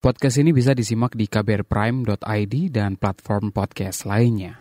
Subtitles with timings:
[0.00, 4.56] Podcast ini bisa disimak di kbrprime.id dan platform podcast lainnya.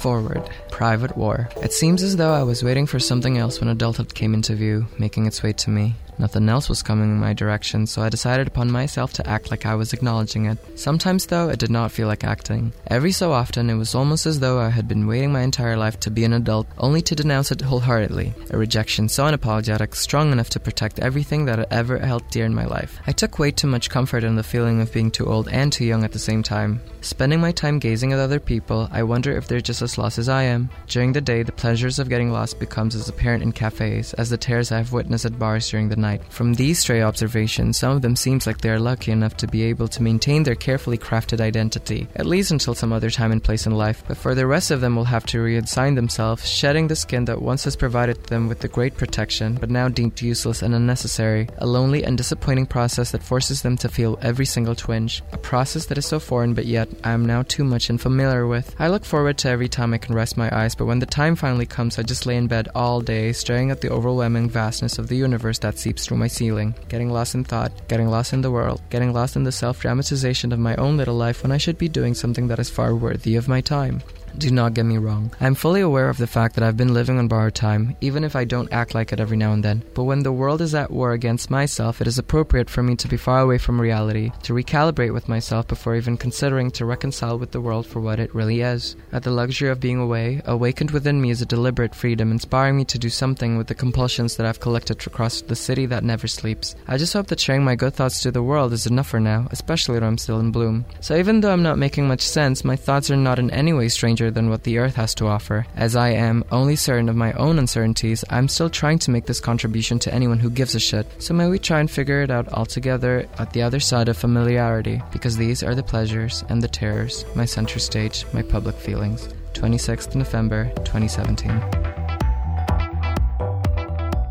[0.00, 0.48] Forward.
[0.76, 1.48] Private War.
[1.62, 4.86] It seems as though I was waiting for something else when adulthood came into view,
[4.98, 5.94] making its way to me.
[6.18, 9.66] Nothing else was coming in my direction, so I decided upon myself to act like
[9.66, 10.58] I was acknowledging it.
[10.78, 12.72] Sometimes, though, it did not feel like acting.
[12.86, 16.00] Every so often, it was almost as though I had been waiting my entire life
[16.00, 18.32] to be an adult, only to denounce it wholeheartedly.
[18.50, 22.54] A rejection so unapologetic, strong enough to protect everything that I ever held dear in
[22.54, 22.98] my life.
[23.06, 25.84] I took way too much comfort in the feeling of being too old and too
[25.84, 26.80] young at the same time.
[27.02, 30.30] Spending my time gazing at other people, I wonder if they're just as lost as
[30.30, 30.65] I am.
[30.86, 34.36] During the day, the pleasures of getting lost becomes as apparent in cafes as the
[34.36, 36.32] tears I have witnessed at bars during the night night.
[36.32, 39.62] From these stray observations, some of them seems like they are lucky enough to be
[39.64, 43.66] able to maintain their carefully crafted identity, at least until some other time and place
[43.66, 44.02] in life.
[44.08, 47.42] But for the rest of them will have to reassign themselves, shedding the skin that
[47.42, 51.48] once has provided them with the great protection, but now deemed useless and unnecessary.
[51.58, 55.22] A lonely and disappointing process that forces them to feel every single twinge.
[55.32, 58.74] A process that is so foreign, but yet I am now too much unfamiliar with.
[58.78, 61.36] I look forward to every time I can rest my eyes, but when the time
[61.36, 65.08] finally comes, I just lay in bed all day, staring at the overwhelming vastness of
[65.08, 68.50] the universe that seeps through my ceiling, getting lost in thought, getting lost in the
[68.50, 71.78] world, getting lost in the self dramatization of my own little life when I should
[71.78, 74.02] be doing something that is far worthy of my time.
[74.38, 75.32] Do not get me wrong.
[75.40, 78.36] I'm fully aware of the fact that I've been living on borrowed time, even if
[78.36, 79.82] I don't act like it every now and then.
[79.94, 83.08] But when the world is at war against myself, it is appropriate for me to
[83.08, 87.52] be far away from reality, to recalibrate with myself before even considering to reconcile with
[87.52, 88.94] the world for what it really is.
[89.10, 92.84] At the luxury of being away, awakened within me is a deliberate freedom, inspiring me
[92.86, 96.76] to do something with the compulsions that I've collected across the city that never sleeps.
[96.86, 99.48] I just hope that sharing my good thoughts to the world is enough for now,
[99.50, 100.84] especially when I'm still in bloom.
[101.00, 103.88] So even though I'm not making much sense, my thoughts are not in any way
[103.88, 105.66] stranger than what the earth has to offer.
[105.76, 109.40] As I am only certain of my own uncertainties, I'm still trying to make this
[109.40, 111.06] contribution to anyone who gives a shit.
[111.22, 114.16] So may we try and figure it out all together at the other side of
[114.16, 119.28] familiarity, because these are the pleasures and the terrors, my center stage, my public feelings.
[119.54, 122.05] 26th November 2017.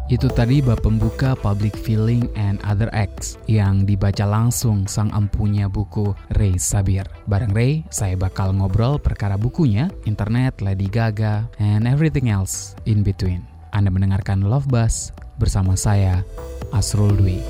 [0.05, 6.13] Itu tadi bab pembuka Public Feeling and Other Acts yang dibaca langsung sang empunya buku
[6.37, 7.09] Ray Sabir.
[7.25, 13.49] Bareng Ray, saya bakal ngobrol perkara bukunya, internet, Lady Gaga, and everything else in between.
[13.73, 15.09] Anda mendengarkan Love Buzz
[15.41, 16.21] bersama saya,
[16.69, 17.41] Asrul Dwi.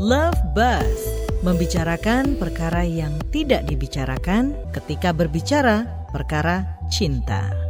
[0.00, 1.00] Love Buzz
[1.44, 5.84] membicarakan perkara yang tidak dibicarakan ketika berbicara
[6.16, 7.61] perkara cinta.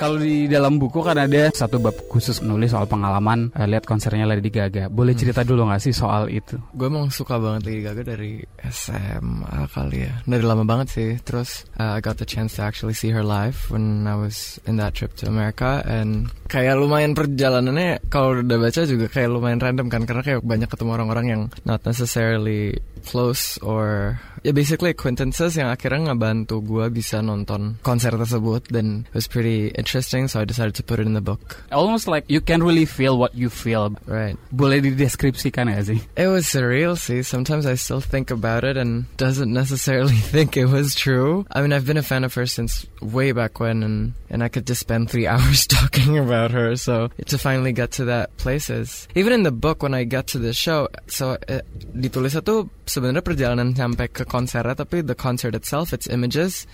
[0.00, 4.24] Kalau di dalam buku kan ada satu bab khusus nulis soal pengalaman uh, lihat konsernya
[4.24, 4.88] Lady Gaga.
[4.88, 5.20] Boleh hmm.
[5.20, 6.56] cerita dulu gak sih soal itu?
[6.72, 8.40] Gue emang suka banget Lady Gaga dari
[8.72, 10.24] SMA kali ya.
[10.24, 11.10] Dari lama banget sih.
[11.20, 14.80] Terus uh, I got the chance to actually see her live when I was in
[14.80, 19.92] that trip to America and kayak lumayan perjalanannya kalau udah baca juga kayak lumayan random
[19.92, 25.52] kan karena kayak banyak ketemu orang-orang yang not necessarily close or ya yeah, basically acquaintances
[25.52, 30.48] yang akhirnya ngebantu gue bisa nonton konser tersebut dan it was pretty interesting so I
[30.48, 31.60] decided to put it in the book.
[31.68, 33.92] Almost like you can really feel what you feel.
[34.08, 34.40] Right.
[34.48, 36.00] Boleh dideskripsikan ya sih?
[36.16, 37.20] It was surreal sih.
[37.20, 41.44] Sometimes I still think about it and doesn't necessarily think it was true.
[41.52, 44.48] I mean I've been a fan of her since way back when and and I
[44.48, 49.04] could just spend three hours talking about her so to finally get to that places.
[49.12, 52.72] Even in the book when I got to the show so eh, it, ditulisnya tuh
[52.88, 56.70] sebenarnya perjalanan sampai ke konsernya tapi the concert itself its images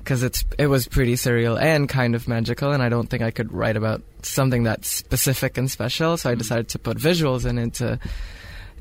[0.00, 0.32] because mm.
[0.32, 3.52] it's it was pretty surreal and kind of magical and I don't think I could
[3.52, 6.40] write about something that's specific and special so I hmm.
[6.40, 8.00] decided to put visuals in it to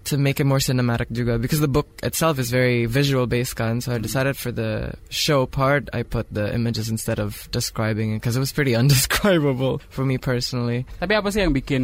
[0.04, 3.80] to make it more cinematic juga because the book itself is very visual based kan
[3.80, 4.08] so I hmm.
[4.08, 8.44] decided for the show part I put the images instead of describing it because it
[8.44, 10.88] was pretty undescribable for me personally.
[11.00, 11.84] Tapi apa sih yang bikin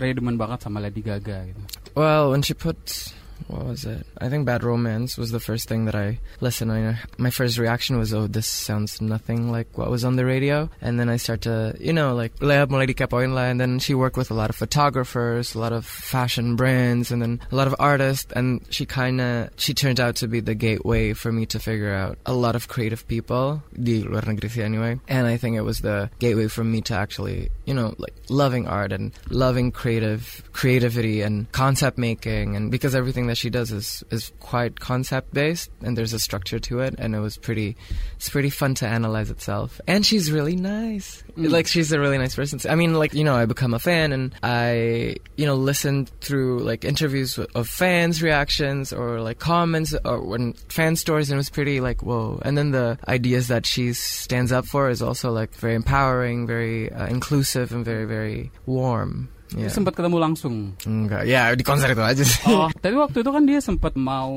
[0.00, 1.60] Ray demen banget sama Lady Gaga gitu?
[1.96, 3.12] Well, when she put
[3.50, 4.06] what was it?
[4.18, 6.70] I think Bad Romance was the first thing that I listened.
[6.70, 10.70] I, my first reaction was, oh, this sounds nothing like what was on the radio.
[10.80, 13.50] And then I start to, you know, like, Lea mulai dikepoin lah.
[13.50, 17.20] And then she worked with a lot of photographers, a lot of fashion brands, and
[17.20, 18.30] then a lot of artists.
[18.32, 21.92] And she kind of, she turned out to be the gateway for me to figure
[21.92, 25.00] out a lot of creative people, luar negeri anyway.
[25.08, 28.68] And I think it was the gateway for me to actually, you know, like loving
[28.68, 32.54] art and loving creative, creativity and concept making.
[32.54, 36.58] And because everything that she does is is quite concept based, and there's a structure
[36.60, 37.76] to it, and it was pretty,
[38.16, 39.80] it's pretty fun to analyze itself.
[39.88, 41.24] And she's really nice.
[41.36, 41.50] Mm.
[41.50, 42.60] Like she's a really nice person.
[42.70, 46.60] I mean, like you know, I become a fan, and I you know listen through
[46.60, 51.50] like interviews of fans' reactions or like comments or when fan stories, and it was
[51.50, 52.40] pretty like whoa.
[52.44, 56.92] And then the ideas that she stands up for is also like very empowering, very
[56.92, 59.30] uh, inclusive, and very very warm.
[59.50, 59.66] Yeah.
[59.66, 60.78] Sempat ketemu langsung.
[60.86, 62.46] Enggak, ya di konser itu aja sih.
[62.46, 64.30] Oh, tapi waktu itu kan dia sempat mau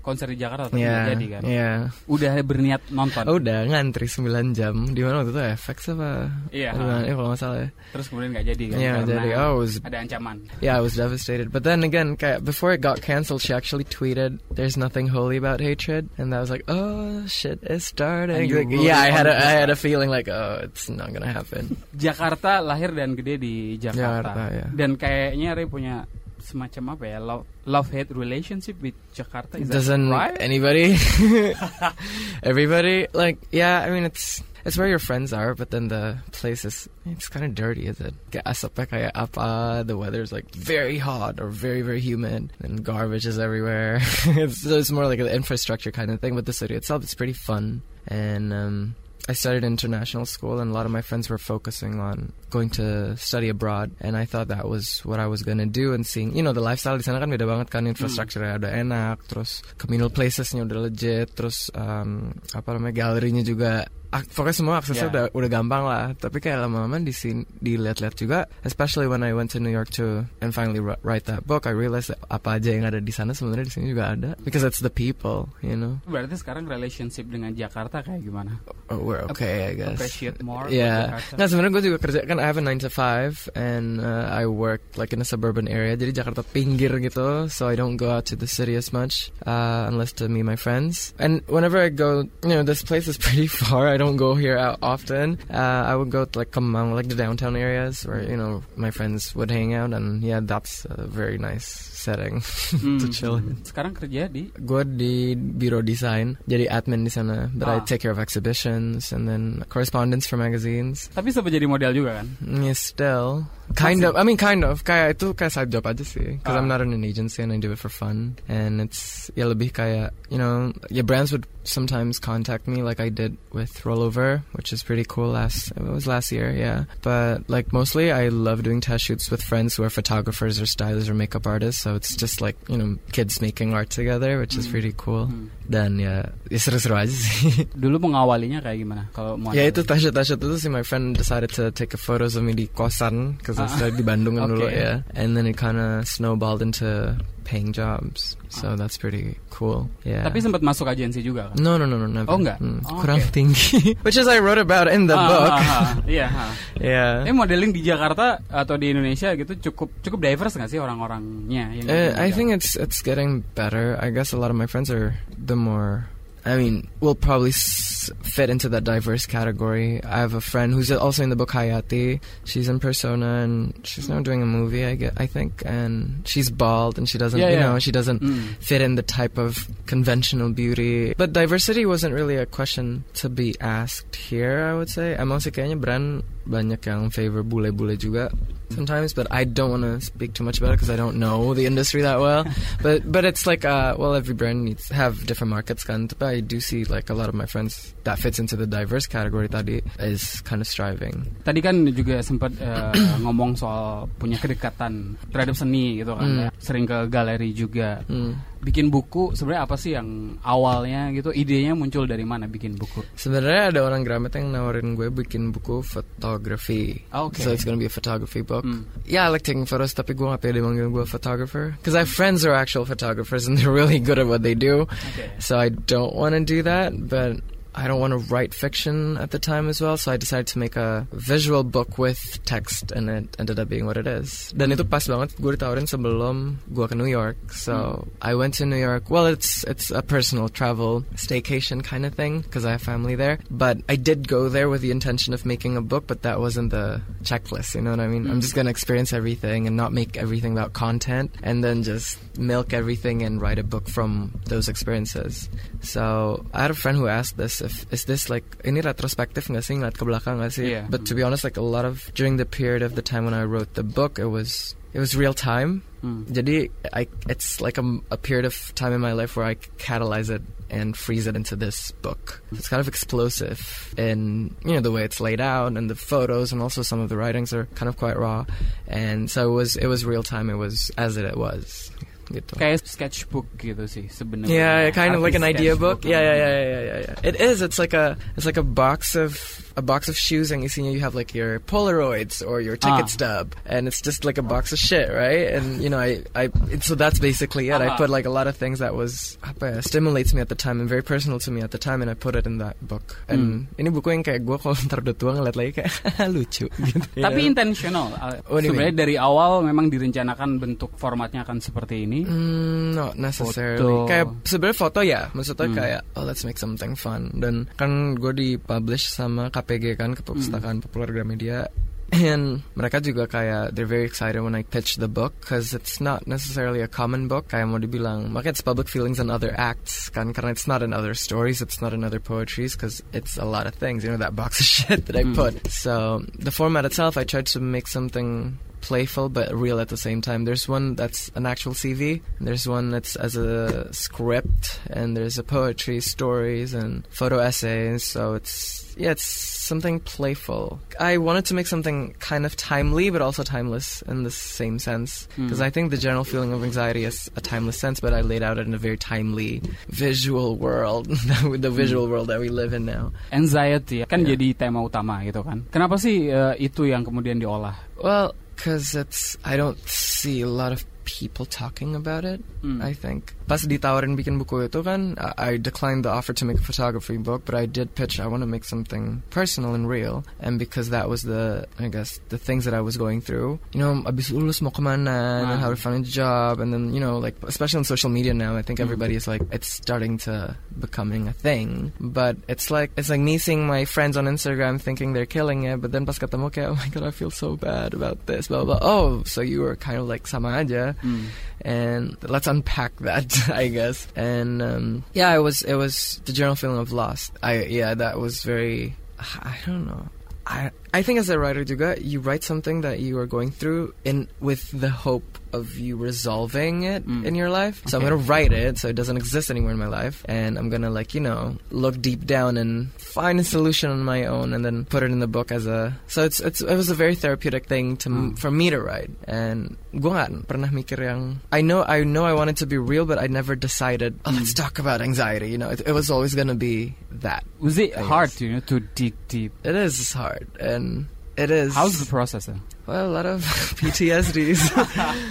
[0.00, 1.42] konser di Jakarta tapi Iya, jadi kan.
[1.48, 1.70] iya.
[2.04, 3.24] Udah berniat nonton.
[3.24, 4.74] Oh, udah ngantri 9 jam.
[4.92, 6.10] Di mana waktu itu FX apa?
[6.52, 6.70] Iya.
[6.76, 7.08] Mana?
[7.08, 7.68] Ya, kalau nggak salah ya.
[7.90, 8.78] Terus kemudian nggak jadi kan?
[8.78, 9.28] Iya, jadi.
[9.40, 10.36] Oh, was- ada ancaman.
[10.60, 11.48] Yeah, I was devastated.
[11.48, 15.64] But then again, kayak before it got canceled, she actually tweeted, "There's nothing holy about
[15.64, 19.56] hatred," and I was like, "Oh shit, it's starting." Like, yeah, I had a, I
[19.56, 24.32] had a feeling like, "Oh, it's not gonna happen." Jakarta lahir dan gede di Jakarta.
[24.32, 24.66] Jakarta, ya.
[24.74, 26.04] Dan kayaknya Ray punya
[26.40, 27.18] semacam apa ya?
[27.20, 29.60] Love, love hate relationship with Jakarta.
[29.60, 30.36] Is Doesn't right?
[30.40, 30.96] anybody?
[32.42, 33.84] Everybody like yeah.
[33.84, 37.44] I mean, it's it's where your friends are, but then the place is it's kind
[37.44, 38.14] of dirty, is it?
[38.30, 39.84] Kayak asapnya kayak apa?
[39.86, 44.00] The weather's like very hot or very very humid, and garbage is everywhere.
[44.04, 46.34] so it's more like an infrastructure kind of thing.
[46.34, 48.94] But the city itself, it's pretty fun, and um,
[49.28, 53.16] I studied international school, and a lot of my friends were focusing on going to
[53.16, 55.92] study abroad, and I thought that was what I was gonna do.
[55.92, 59.16] And seeing, you know, the lifestyle di sana kan beda banget kan, infrastructure-nya udah enak,
[59.28, 63.86] terus communal places-nya udah legit, terus um, apa namanya galerinya juga.
[64.10, 65.12] Ak- Pokoknya semua aksesnya Yeah.
[65.12, 66.04] udah udah gampang lah.
[66.14, 70.26] Tapi kayak lama-lama di sini dilihat-lihat juga, especially when I went to New York to
[70.38, 73.66] and finally wr- write that book, I realized apa aja yang ada di sana sebenarnya
[73.66, 74.30] di sini juga ada.
[74.42, 75.98] Because it's the people, you know.
[76.04, 78.58] Berarti sekarang relationship dengan Jakarta kayak gimana?
[78.90, 79.94] Oh, we're okay, I guess.
[79.94, 81.22] Appreciate more Yeah.
[81.34, 84.46] Nah sebenarnya gue juga kerja kan I have a 9 to 5 and uh, I
[84.46, 88.26] work like in a suburban area jadi Jakarta pinggir gitu so I don't go out
[88.30, 92.24] to the city as much uh, unless to meet my friends and whenever I go
[92.42, 95.92] you know this place is pretty far I don't go here out often uh, I
[95.92, 99.52] would go to like Kemang like the downtown areas where you know my friends would
[99.52, 102.40] hang out and yeah that's a very nice setting
[102.72, 103.12] to Hmm.
[103.12, 103.60] chill in.
[103.60, 107.52] Sekarang kerja di Gue di biro desain, jadi admin di sana.
[107.52, 107.84] But I Ah.
[107.84, 111.12] take care of exhibitions and then correspondence for magazines.
[111.12, 112.26] tapi sempat jadi model juga kan?
[112.40, 113.44] Yeah, still
[113.74, 114.16] kind of.
[114.16, 114.82] I mean, kind of.
[114.84, 116.38] Kayak itu kayak side job aja sih.
[116.38, 116.78] Because I'm Ah.
[116.78, 118.36] not in an agency and I do it for fun.
[118.48, 123.10] And it's ya lebih kayak you know, yeah, brands would sometimes contact me like I
[123.12, 125.30] did with Rollover, which is pretty cool.
[125.34, 126.88] Last it was last year, yeah.
[127.04, 131.10] But like mostly, I love doing test shoots with friends who are photographers or stylists
[131.10, 131.82] or makeup artists.
[131.82, 134.72] So it's just like you know, kids making art together, which is Mm.
[134.72, 135.26] pretty cool.
[135.28, 135.52] Hmm.
[135.70, 137.62] Dan ya, ya seru-seru aja sih.
[137.78, 139.02] Dulu mengawalinya kayak gimana?
[139.14, 142.34] Kalau mau Ya itu tasya tasya itu sih my friend decided to take a photos
[142.34, 143.70] of me di kosan because I Ah.
[143.70, 144.80] studied di Bandung kan dulu Okay.
[144.80, 147.12] ya, and then it kind of snowballed into
[147.44, 148.38] paying jobs.
[148.46, 149.90] So that's pretty cool.
[150.06, 150.22] Yeah.
[150.22, 151.58] Tapi sempat masuk agensi juga kan?
[151.58, 152.30] no no no no never.
[152.30, 152.62] Oh, enggak?
[152.62, 153.42] Hmm, Oh, kurang okay.
[153.42, 153.92] tinggi.
[154.06, 155.50] Which is I wrote about in the Ah, book.
[155.50, 155.88] ah, ah.
[156.06, 156.26] Iya.
[156.30, 156.50] ah.
[156.78, 157.26] yeah.
[157.26, 161.74] Eh modeling di Jakarta atau di Indonesia gitu cukup cukup diverse nggak sih orang-orangnya?
[161.74, 163.98] Yang Uh, I think it's it's getting better.
[163.98, 166.06] I guess a lot of my friends are the more.
[166.44, 170.02] I mean, will probably s- fit into that diverse category.
[170.02, 172.20] I have a friend who's also in the book Hayati.
[172.44, 174.84] She's in Persona, and she's now doing a movie.
[174.84, 177.66] I get, I think, and she's bald, and she doesn't, Yeah, you yeah.
[177.72, 178.56] know, she doesn't Hmm.
[178.60, 181.12] fit in the type of conventional beauty.
[181.16, 184.64] But diversity wasn't really a question to be asked here.
[184.64, 185.12] I would say.
[185.18, 188.32] Emang sih kayaknya brand banyak yang favor bule-bule juga
[188.74, 191.54] sometimes, but I don't want to speak too much about it because I don't know
[191.54, 192.46] the industry that well.
[192.82, 196.08] but but it's like uh well every brand needs have different markets kan.
[196.30, 199.50] I do see like a lot of my friends that fits into the diverse category
[199.50, 201.26] tadi is kind of striving.
[201.42, 202.94] Tadi kan juga sempat eh,
[203.26, 206.48] ngomong soal punya kedekatan terhadap seni gitu kan, ya.
[206.62, 208.06] sering ke galeri juga.
[208.06, 208.38] Hmm.
[208.60, 211.32] Bikin buku sebenarnya apa sih yang awalnya gitu?
[211.32, 213.00] Idenya muncul dari mana bikin buku?
[213.16, 217.04] Sebenarnya ada orang Gramet yang nawarin gue bikin buku photography.
[217.12, 217.40] Oh, okay.
[217.40, 218.64] So it's gonna be a photography book.
[218.68, 218.84] Hmm.
[219.08, 221.72] Yeah, I like taking photos, tapi gue gak pede manggil gue photographer.
[221.80, 224.54] Because I have friends who are actual photographers and they're really good at what they
[224.54, 224.84] do.
[225.16, 225.32] Okay.
[225.40, 227.40] So I don't want to do that, but
[227.74, 229.96] I don't want to write fiction at the time as well.
[229.96, 233.86] So I decided to make a visual book with text, and it ended up being
[233.86, 234.52] what it is.
[234.56, 237.38] Dan itu pas banget gue ditawarin sebelum gue ke New York.
[237.54, 238.10] So hmm.
[238.20, 239.10] I went to New York.
[239.10, 243.38] Well, it's it's a personal travel staycation kind of thing because I have family there.
[243.50, 246.70] But I did go there with the intention of making a book, but that wasn't
[246.70, 247.74] the checklist.
[247.74, 248.26] You know what I mean?
[248.26, 248.44] I'm hmm.
[248.44, 253.22] just gonna experience everything and not make everything about content, and then just milk everything
[253.22, 255.48] and write a book from those experiences.
[255.82, 259.64] So I had a friend who asked this if is this like ini retrospektif nggak
[259.64, 260.66] sih ngeliat ke belakang nggak sih?
[260.70, 260.86] Yeah.
[260.88, 263.34] But to be honest, like a lot of during the period of the time when
[263.34, 265.82] I wrote the book, it was it was real time.
[266.00, 266.24] Hmm.
[266.24, 270.30] Jadi, I, it's like a, a period of time in my life where I catalyze
[270.30, 272.42] it and freeze it into this book.
[272.52, 276.52] It's kind of explosive in you know the way it's laid out and the photos
[276.52, 278.46] and also some of the writings are kind of quite raw.
[278.88, 280.48] And so it was it was real time.
[280.50, 281.90] It was as it, it was.
[282.30, 282.54] Gitu.
[282.54, 284.54] Kayak sketchbook gitu sih sebenarnya.
[284.54, 286.06] Yeah, kind of like an idea book.
[286.06, 287.16] Yeah, yeah, yeah, yeah, yeah, yeah.
[287.26, 287.58] It is.
[287.58, 289.34] It's like a it's like a box of
[289.80, 293.08] a box of shoes, and you see you have like your Polaroids or your ticket
[293.08, 293.16] Ah.
[293.16, 295.56] stub, and it's just like a box of shit, right?
[295.56, 296.52] And you know, I I
[296.84, 297.80] so that's basically it.
[297.80, 297.96] I Uh-huh.
[297.96, 300.78] put like a lot of things that was apa ya, stimulates me at the time
[300.78, 303.16] and very personal to me at the time, and I put it in that book.
[303.26, 305.92] And ini buku yang kayak gue kalau ntar udah tua ngeliat lagi kayak
[306.34, 306.68] lucu.
[306.68, 308.12] Gitu, you Tapi intentional.
[308.20, 312.22] Uh, you Sebenarnya dari awal memang direncanakan bentuk formatnya akan seperti ini.
[312.28, 313.80] Mm, not necessarily.
[313.80, 314.06] Foto.
[314.06, 315.76] Kayak sebenarnya foto ya, maksudnya Hmm.
[315.76, 317.30] kayak oh let's make something fun.
[317.32, 320.18] Dan kan gue dipublish sama Kan Hmm.
[320.18, 321.68] Kepustakaan Populer Gramedia.
[322.10, 326.26] And mereka juga kayak they're very excited when I pitch the book because it's not
[326.26, 327.46] necessarily a common book.
[327.54, 330.90] Kayak mau dibilang, makanya it's public feelings and other acts kan karena it's not in
[330.90, 334.02] other stories, it's not in other poetries because it's a lot of things.
[334.02, 335.38] You know that box of shit that I Mm.
[335.38, 335.70] put.
[335.70, 340.18] So the format itself, I tried to make something playful but real at the same
[340.18, 340.48] time.
[340.48, 345.38] There's one that's an actual CV, and there's one that's as a script, and there's
[345.38, 348.02] a poetry, stories, and photo essays.
[348.02, 350.76] So it's yeah, it's something playful.
[351.00, 355.24] I wanted to make something kind of timely but also timeless in the same sense
[355.40, 355.66] because Mm.
[355.66, 358.60] I think the general feeling of anxiety is a timeless sense, but I laid out
[358.60, 361.08] it in a very timely visual world,
[361.48, 363.16] with the visual world that we live in now.
[363.32, 364.36] Anxiety kan Yeah.
[364.36, 365.64] jadi tema utama gitu kan.
[365.72, 367.72] Kenapa sih uh, itu yang kemudian diolah?
[367.96, 372.44] Well, because it's I don't see a lot of people talking about it.
[372.60, 372.84] Hmm.
[372.84, 373.32] I think.
[373.50, 377.42] Pas ditawarin bikin buku itu kan, I, declined the offer to make a photography book,
[377.42, 378.22] but I did pitch.
[378.22, 382.22] I want to make something personal and real, and because that was the, I guess,
[382.30, 383.58] the things that I was going through.
[383.74, 385.58] You know, abis lulus mau kemana, Ah.
[385.58, 388.54] how to find a job, and then you know, like especially on social media now,
[388.54, 388.86] I think Mm.
[388.86, 391.90] everybody is like, it's starting to becoming a thing.
[391.98, 395.82] But it's like it's like me seeing my friends on Instagram thinking they're killing it,
[395.82, 398.62] but then pas ketemu kayak, oh my god, I feel so bad about this, blah
[398.62, 398.78] blah.
[398.78, 398.86] blah.
[398.86, 401.26] Oh, so you were kind of like sama aja Hmm.
[401.66, 404.06] and let's unpack that i guess.
[404.16, 407.30] And um, yeah it was it was the general feeling of loss.
[407.42, 410.08] I yeah that was very i don't know.
[410.46, 413.94] I i think as a writer juga you write something that you are going through
[414.04, 417.24] in with the hope of you resolving it Mm.
[417.24, 419.88] in your life so i'm gonna write it so it doesn't exist anywhere in my
[419.88, 424.04] life and i'm gonna like you know look deep down and find a solution on
[424.04, 426.76] my own and then put it in the book as a so it's it's it
[426.76, 428.38] was a very therapeutic thing to Mm.
[428.38, 432.56] for me to write and nggak pernah mikir yang I know I know I wanted
[432.62, 434.62] to be real but I never decided oh, let's Mm.
[434.62, 438.30] talk about anxiety you know it, it was always gonna be that Was it hard
[438.38, 439.52] to, you know, to dig deep?
[439.66, 442.46] it is hard and it is How's the process?
[442.46, 442.60] Then?
[442.86, 443.42] Well, a lot of
[443.80, 444.60] PTSDs.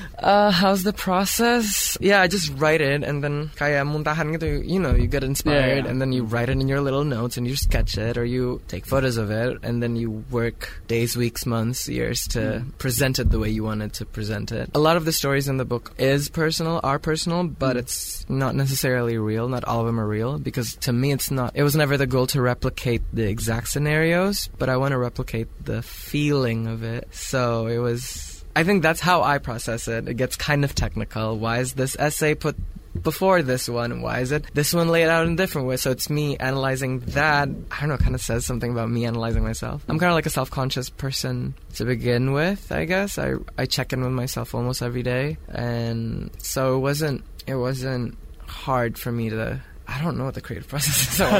[0.19, 1.97] uh, how's the process?
[2.01, 5.85] Yeah, I just write it and then kaya muntahan gitu, you know, you get inspired
[5.85, 5.91] Yeah.
[5.91, 8.61] and then you write it in your little notes and you sketch it or you
[8.67, 12.77] take photos of it and then you work days, weeks, months, years to Mm.
[12.77, 14.69] present it the way you wanted to present it.
[14.73, 17.79] A lot of the stories in the book is personal, are personal, but Mm.
[17.79, 19.47] it's not necessarily real.
[19.49, 22.07] Not all of them are real because to me it's not, it was never the
[22.07, 27.07] goal to replicate the exact scenarios, but I want to replicate the feeling of it.
[27.11, 30.07] So it was, I think that's how I process it.
[30.07, 31.37] It gets kind of technical.
[31.37, 32.55] Why is this essay put
[33.01, 34.01] before this one?
[34.01, 35.77] Why is it this one laid out in a different way?
[35.77, 37.47] So it's me analyzing that.
[37.71, 39.83] I don't know, kind of says something about me analyzing myself.
[39.87, 43.17] I'm kind of like a self-conscious person to begin with, I guess.
[43.17, 48.17] I I check in with myself almost every day, and so it wasn't it wasn't
[48.47, 49.61] hard for me to.
[49.89, 51.17] I don't know what the creative process is.
[51.25, 51.33] Oh.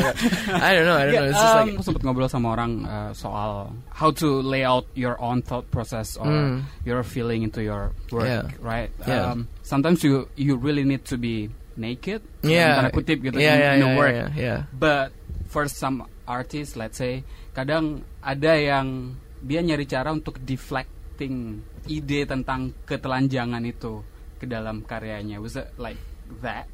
[0.50, 0.98] I don't know.
[0.98, 1.30] I don't know.
[1.30, 4.90] It's just um, like aku sempat ngobrol sama orang uh, soal how to lay out
[4.98, 6.66] your own thought process or Mm.
[6.82, 8.50] your feeling into your work, Yeah.
[8.58, 8.90] right?
[9.06, 9.38] Yeah.
[9.38, 13.60] Um, sometimes you you really need to be naked, yeah, tanda kutip gitu yeah, in,
[13.62, 14.12] yeah, in the yeah, work.
[14.18, 14.60] yeah, yeah.
[14.74, 15.14] But
[15.48, 17.22] for some artists, let's say,
[17.54, 24.04] kadang ada yang dia nyari cara untuk deflecting ide tentang ketelanjangan itu
[24.36, 25.40] ke dalam karyanya.
[25.40, 26.00] Was it like
[26.44, 26.68] that?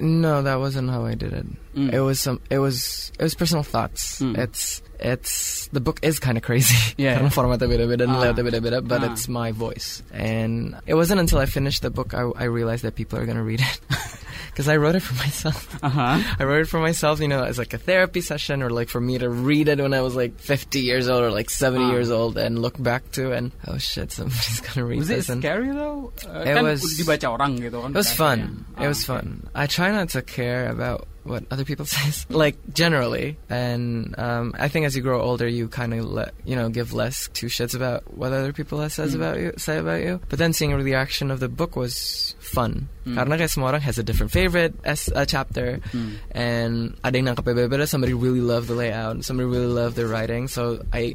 [0.00, 1.46] No, that wasn't how I did it.
[1.74, 1.92] Mm.
[1.92, 2.40] It was some.
[2.50, 3.10] It was.
[3.18, 4.20] It was personal thoughts.
[4.22, 4.38] Mm.
[4.38, 4.82] It's.
[5.00, 5.66] It's.
[5.72, 6.76] The book is kind of crazy.
[6.96, 7.18] Yeah.
[7.18, 9.10] Karena formatnya beda-beda dan layoutnya beda-beda, but Ah.
[9.10, 10.02] it's my voice.
[10.14, 13.42] And it wasn't until I finished the book I, I realized that people are gonna
[13.42, 13.76] read it.
[14.52, 15.64] Because I wrote it for myself.
[15.82, 16.20] Uh-huh.
[16.38, 19.00] I wrote it for myself, you know, as like a therapy session or like for
[19.00, 21.90] me to read it when I was like 50 years old or like 70 Ah.
[21.90, 25.28] years old and look back to and oh shit, somebody's gonna read Was it this.
[25.32, 26.12] and scary though?
[26.28, 27.96] Uh, It was- dibaca orang gitu kan.
[27.96, 28.64] It was fun.
[28.76, 29.24] Ah, It was okay.
[29.24, 29.48] fun.
[29.56, 33.36] I try not to care about what other people say, like generally.
[33.48, 36.92] And um, I think as you grow older, you kind of let you know give
[36.92, 39.16] less two shits about what other people says Mm.
[39.22, 40.20] about you say about you.
[40.28, 42.88] But then seeing a reaction of the book was fun.
[43.06, 43.14] Mm.
[43.16, 46.12] Karena kayak semua orang has a different favorite as a chapter, Mm.
[46.32, 46.74] and
[47.06, 47.44] ada yang nangkep.
[47.86, 49.22] Somebody really loved the layout.
[49.24, 50.48] Somebody really loved the writing.
[50.48, 51.14] So I,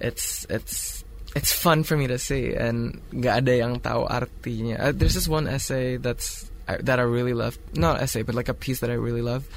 [0.00, 1.04] it's it's
[1.36, 4.80] it's fun for me to see, and nggak ada yang tahu artinya.
[4.80, 6.50] Uh, there's this one essay that's
[6.80, 7.58] that I really love.
[7.74, 9.48] Not essay, but like a piece that I really love.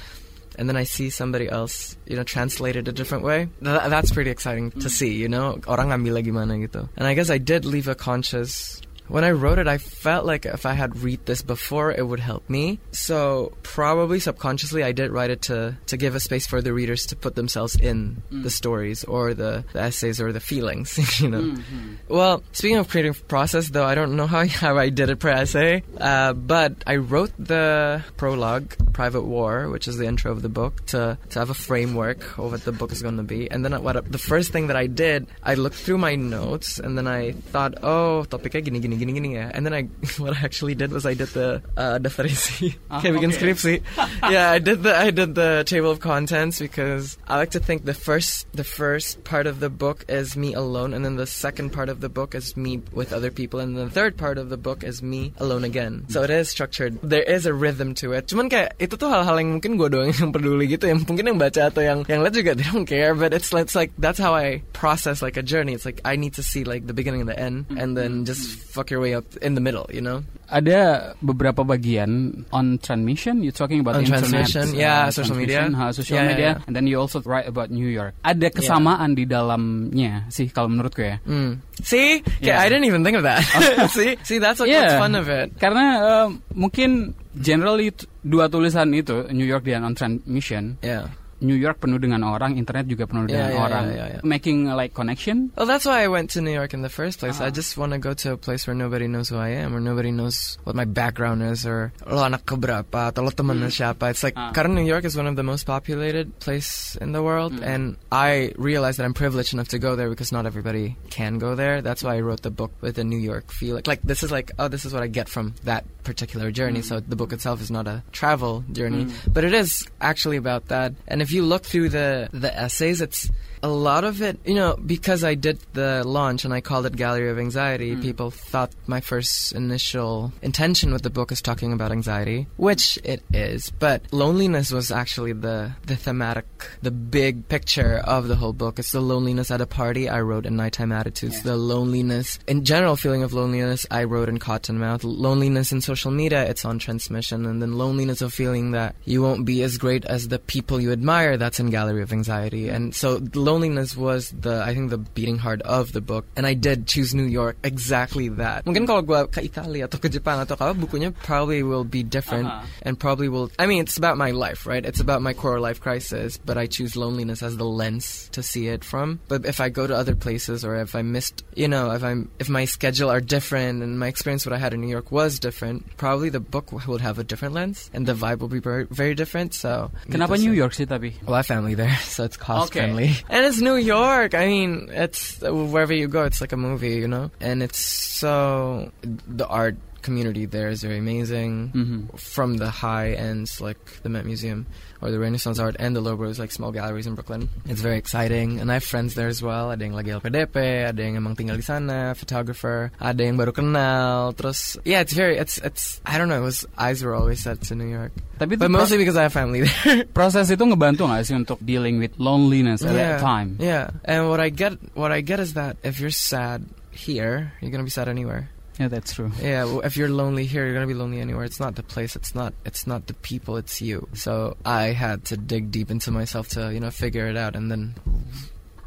[0.58, 3.48] And then I see somebody else, you know, translate it a different way.
[3.64, 4.90] Th- that's pretty exciting to mm.
[4.90, 5.58] see, you know.
[5.66, 6.88] Orang ngambil gimana gitu.
[6.96, 8.80] And I guess I did leave a conscious.
[9.12, 12.18] When I wrote it, I felt like if I had read this before, it would
[12.20, 12.80] help me.
[12.92, 17.04] So probably subconsciously, I did write it to to give a space for the readers
[17.12, 18.42] to put themselves in Mm.
[18.42, 21.42] the stories or the, the essays or the feelings, you know.
[21.42, 21.96] Mhm.
[22.08, 25.28] Well, speaking of creative process, though, I don't know how, how I did it per
[25.28, 30.48] essay, uh, but I wrote the prologue, Private War, which is the intro of the
[30.48, 33.50] book, to, to have a framework of what the book is going to be.
[33.50, 36.96] And then what the first thing that I did, I looked through my notes, and
[36.96, 39.50] then I thought, oh, topiknya gini, gini, gini, gini ya.
[39.52, 39.82] And then I,
[40.22, 42.74] what I actually did was I did the uh, definisi.
[42.92, 43.38] Ah, Kayak bikin okay.
[43.40, 43.74] skripsi.
[44.32, 47.88] yeah, I did the I did the table of contents because I like to think
[47.88, 51.72] the first the first part of the book is me alone, and then the second
[51.72, 54.60] part of the book is me with other people, and the third part of the
[54.60, 56.04] book is me alone again.
[56.12, 57.00] So it is structured.
[57.00, 58.28] There is a rhythm to it.
[58.28, 61.40] Cuman kayak itu tuh hal-hal yang mungkin gue doang yang peduli gitu, yang mungkin yang
[61.40, 63.16] baca atau yang yang lihat juga they don't care.
[63.16, 65.72] But it's it's like that's how I process like a journey.
[65.72, 68.60] It's like I need to see like the beginning and the end, and then just
[68.68, 69.88] fuck your way up in the middle.
[69.88, 70.20] You know.
[70.52, 73.40] Ada beberapa bagian on transmission.
[73.40, 75.64] You're talking about On internet, transmission, yeah, social media.
[75.72, 76.66] ha, social Yeah, yeah, media, yeah.
[76.68, 78.12] and then you also write about New York.
[78.20, 81.16] Ada kesamaan di dalamnya sih kalau menurutku ya.
[81.24, 81.56] Mm.
[81.80, 82.60] See, Yeah.
[82.60, 83.40] I didn't even think of that.
[83.96, 84.92] see, see, that's like Yeah.
[84.92, 85.56] what's fun of it.
[85.56, 87.88] Karena eh, mungkin generally
[88.20, 90.76] dua tulisan itu New York dan on transmission.
[90.84, 91.08] Yeah.
[91.42, 93.84] New York penuh dengan orang, internet juga penuh Yeah, dengan yeah, orang.
[93.90, 94.22] yeah, yeah, yeah.
[94.22, 95.50] Making uh, like connection.
[95.58, 97.42] Well, that's why I went to New York in the first place.
[97.42, 97.50] Uh-huh.
[97.50, 99.80] I just want to go to a place where nobody knows who I am, or
[99.82, 103.74] nobody knows what my background is, or lo anak keberapa, atau lo temen Mm.
[103.74, 104.08] siapa.
[104.14, 104.54] It's like, Ah.
[104.54, 107.66] karena New York is one of the most populated place in the world, Mm.
[107.66, 111.54] and I realized that I'm privileged enough to go there because not everybody can go
[111.58, 111.82] there.
[111.82, 113.74] That's why I wrote the book with a New York feel.
[113.74, 116.80] Like, like this is like, oh, this is what I get from that particular journey.
[116.82, 116.88] Mm.
[116.88, 119.32] So the book itself is not a travel journey, Mm.
[119.32, 120.92] but it is actually about that.
[121.08, 123.30] And if you look through the the essays, it's
[123.62, 126.96] a lot of it, you know, because I did the launch and I called it
[126.96, 128.02] Gallery of Anxiety, Mm.
[128.02, 133.22] people thought my first initial intention with the book is talking about anxiety, which it
[133.32, 136.46] is, but loneliness was actually the the thematic,
[136.82, 138.78] the big picture of the whole book.
[138.78, 141.52] It's the loneliness at a party I wrote in Nighttime Attitudes, Yeah.
[141.52, 146.44] the loneliness, in general feeling of loneliness I wrote in Cottonmouth, loneliness in social media,
[146.44, 150.28] it's on transmission, and then loneliness of feeling that you won't be as great as
[150.28, 152.68] the people you admire, that's in Gallery of Anxiety.
[152.68, 153.18] And so
[153.52, 156.24] loneliness was the, I think, the beating heart of the book.
[156.36, 158.64] And I did choose New York, exactly that.
[158.64, 162.48] Mungkin kalau gua ke Italia atau ke Jepang atau apa, bukunya probably will be different
[162.48, 162.66] Uh-huh.
[162.88, 164.82] and probably will, I mean, it's about my life, right?
[164.84, 168.66] It's about my core life crisis, but I choose loneliness as the lens to see
[168.68, 169.20] it from.
[169.28, 172.32] But if I go to other places or if I missed, you know, if I'm,
[172.40, 175.38] if my schedule are different and my experience what I had in New York was
[175.38, 178.84] different, probably the book would have a different lens and the vibe will be very,
[178.90, 179.52] very different.
[179.54, 181.14] So Kenapa New York sih tapi?
[181.26, 182.80] well, I have family there, so it's cost Okay.
[182.86, 183.12] friendly.
[183.28, 184.34] And it's New York.
[184.34, 187.30] I mean, it's wherever you go, it's like a movie, you know.
[187.40, 191.70] And it's so the art community there is very amazing.
[191.72, 192.18] Mhm.
[192.18, 194.66] From the high ends, like the Met Museum
[195.02, 197.50] or the Renaissance Art, and the Lobros, like small galleries in Brooklyn.
[197.66, 199.74] It's very exciting, and I have friends there as well.
[199.74, 204.30] Ada yang lagi LPDP, ada yang emang tinggal di sana, photographer, ada yang baru kenal.
[204.38, 205.98] Terus, yeah, it's very, it's, it's.
[206.06, 206.38] I don't know.
[206.38, 209.34] It was eyes were always set to New York, Tapi but mostly because I have
[209.34, 210.06] family there.
[210.14, 213.58] proses itu ngebantu nggak sih untuk dealing with loneliness at that time?
[213.58, 216.62] Yeah, and what I get, what I get is that if you're sad
[216.94, 218.51] here, you're gonna be sad anywhere.
[218.78, 219.30] Yeah, that's true.
[219.40, 221.44] Yeah, well, if you're lonely here, you're gonna be lonely anywhere.
[221.44, 222.16] It's not the place.
[222.16, 222.54] It's not.
[222.64, 223.56] It's not the people.
[223.56, 224.08] It's you.
[224.14, 227.70] So I had to dig deep into myself to you know figure it out and
[227.70, 227.94] then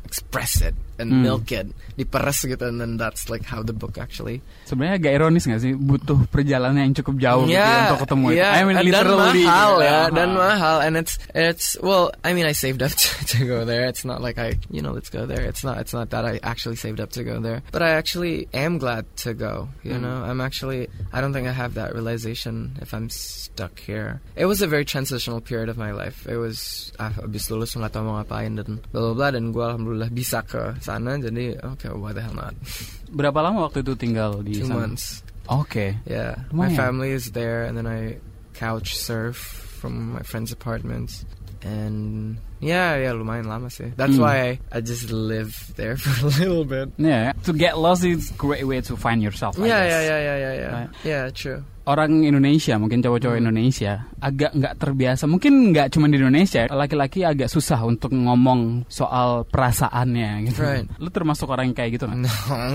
[0.04, 1.22] express it and Mm.
[1.24, 4.40] milk it, diperes gitu, and then that's like how the book actually.
[4.66, 8.26] Sebenarnya agak ironis nggak sih butuh perjalanan yang cukup jauh gitu ya yeah, untuk ketemu
[8.34, 9.44] yeah, I mean literally.
[9.44, 9.86] dan mahal gitu.
[9.86, 10.12] ya, Aha.
[10.12, 13.86] dan mahal, and it's it's well, I mean, I saved up to, to go there.
[13.86, 15.44] It's not like I, you know, let's go there.
[15.44, 18.48] It's not it's not that I actually saved up to go there, but I actually
[18.52, 19.68] am glad to go.
[19.84, 20.04] You Mm.
[20.04, 24.20] know, I'm actually I don't think I have that realization if I'm stuck here.
[24.36, 26.28] It was a very transitional period of my life.
[26.28, 29.64] It was ah, abis lulus nggak tahu mau ngapain dan bla bla bla dan gue
[29.64, 32.54] alhamdulillah bisa ke sana jadi okay why the hell not
[33.16, 34.86] Berapa lama waktu itu tinggal di two sana?
[34.86, 35.94] months Oke.
[36.10, 36.78] Yeah, my Lumayan.
[36.78, 38.18] family is there, and then I
[38.58, 39.38] couch surf
[39.78, 41.22] from my friends' apartments.
[41.62, 43.94] And yeah, yeah, lumayan lama sih.
[43.94, 44.26] That's Mm.
[44.26, 46.90] why I, just live there for a little bit.
[46.98, 49.54] Yeah, to get lost is great way to find yourself.
[49.62, 50.72] Yeah, yeah, yeah, yeah, yeah, yeah.
[50.74, 50.90] Right.
[51.06, 51.62] Yeah, true.
[51.86, 53.44] Orang Indonesia, mungkin cowok-cowok Hmm.
[53.46, 55.30] Indonesia agak nggak terbiasa.
[55.30, 60.50] Mungkin nggak cuma di Indonesia, laki-laki agak susah untuk ngomong soal perasaannya.
[60.50, 60.60] Gitu.
[60.60, 60.90] Right.
[60.98, 62.26] Lu termasuk orang yang kayak gitu nggak?
[62.26, 62.30] No,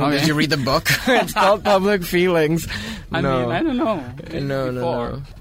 [0.07, 0.15] Okay.
[0.23, 0.87] did you read the book?
[1.11, 2.71] it's called Public Feelings.
[3.11, 3.43] I no.
[3.43, 3.99] mean, I don't know.
[4.31, 4.91] no, no, no.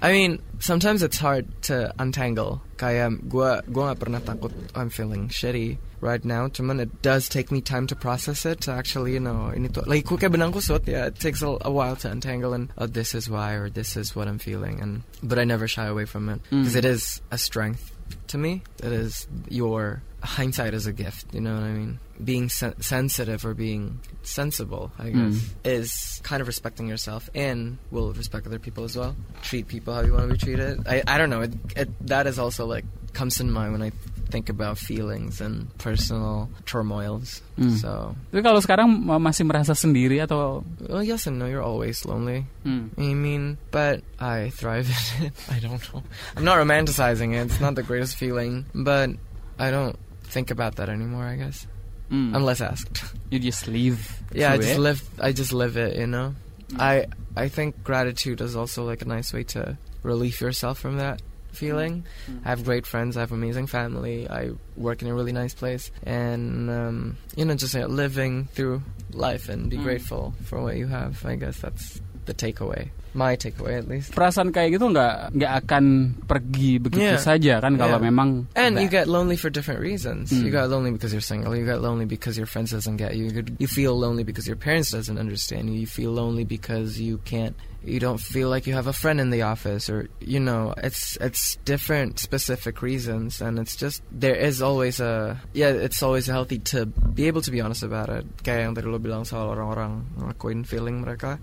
[0.02, 2.62] I mean, sometimes it's hard to untangle.
[2.76, 6.48] Kayak gua gua gak pernah takut I'm feeling shitty right now.
[6.48, 9.84] Cuman it does take me time to process it to actually, you know, ini tuh
[9.84, 10.86] like kayak benang kusut.
[10.88, 13.96] Yeah, it takes a, a while to untangle and oh, this is why or this
[13.96, 14.80] is what I'm feeling.
[14.80, 16.64] And but I never shy away from it Mm.
[16.64, 17.89] because it is a strength
[18.28, 18.62] to me.
[18.78, 21.32] that is your hindsight is a gift.
[21.34, 21.98] You know what I mean?
[22.22, 25.42] Being sen- sensitive or being sensible, I guess, Mm.
[25.64, 29.16] is kind of respecting yourself and will respect other people as well.
[29.42, 30.86] Treat people how you want to be treated.
[30.86, 31.40] I, I don't know.
[31.42, 33.92] It, it, that is also like comes to mind when I
[34.30, 37.42] think about feelings and personal turmoils.
[37.58, 37.76] Mm.
[37.76, 41.46] So, Tapi kalau sekarang ma- masih merasa sendiri atau well, yes and no.
[41.50, 42.46] You're always lonely.
[42.64, 42.94] Hmm.
[42.96, 45.34] I mean, but I thrive in it.
[45.52, 46.02] I don't know.
[46.38, 47.50] I'm not romanticizing it.
[47.50, 49.10] It's not the greatest feeling, but
[49.58, 49.98] I don't
[50.30, 51.26] think about that anymore.
[51.26, 51.66] I guess
[52.10, 52.34] Hmm.
[52.34, 53.06] unless asked.
[53.30, 54.02] you just live.
[54.34, 54.82] Yeah, I just it.
[54.82, 54.98] live.
[55.22, 55.94] I just live it.
[55.94, 56.34] You know.
[56.74, 56.78] Mm.
[56.82, 56.94] I
[57.38, 62.04] I think gratitude is also like a nice way to relieve yourself from that feeling.
[62.30, 62.40] Mm.
[62.44, 63.16] I have great friends.
[63.16, 64.28] I have amazing family.
[64.28, 68.82] I work in a really nice place, and um, you know, just uh, living through
[69.12, 69.82] life and be Mm.
[69.82, 71.24] grateful for what you have.
[71.26, 72.90] I guess that's the takeaway.
[73.12, 74.14] My takeaway, at least.
[74.14, 75.84] Perasaan kayak gitu nggak nggak akan
[76.30, 77.18] pergi begitu Yeah.
[77.18, 78.06] saja kan kalau Yeah.
[78.06, 80.30] memang And you That- get lonely for different reasons.
[80.30, 80.46] Mm.
[80.46, 81.50] You got lonely because you're single.
[81.58, 83.26] You got lonely because your friends doesn't get you.
[83.34, 85.82] You, you feel lonely because your parents doesn't understand you.
[85.82, 87.58] You feel lonely because you can't.
[87.80, 91.16] You don't feel like you have a friend in the office, or you know, it's
[91.16, 95.72] it's different specific reasons, and it's just there is always a yeah.
[95.72, 98.28] It's always healthy to be able to be honest about it.
[98.44, 101.40] Kayak yang tadi lo bilang soal orang-orang ngelakuin feeling mereka,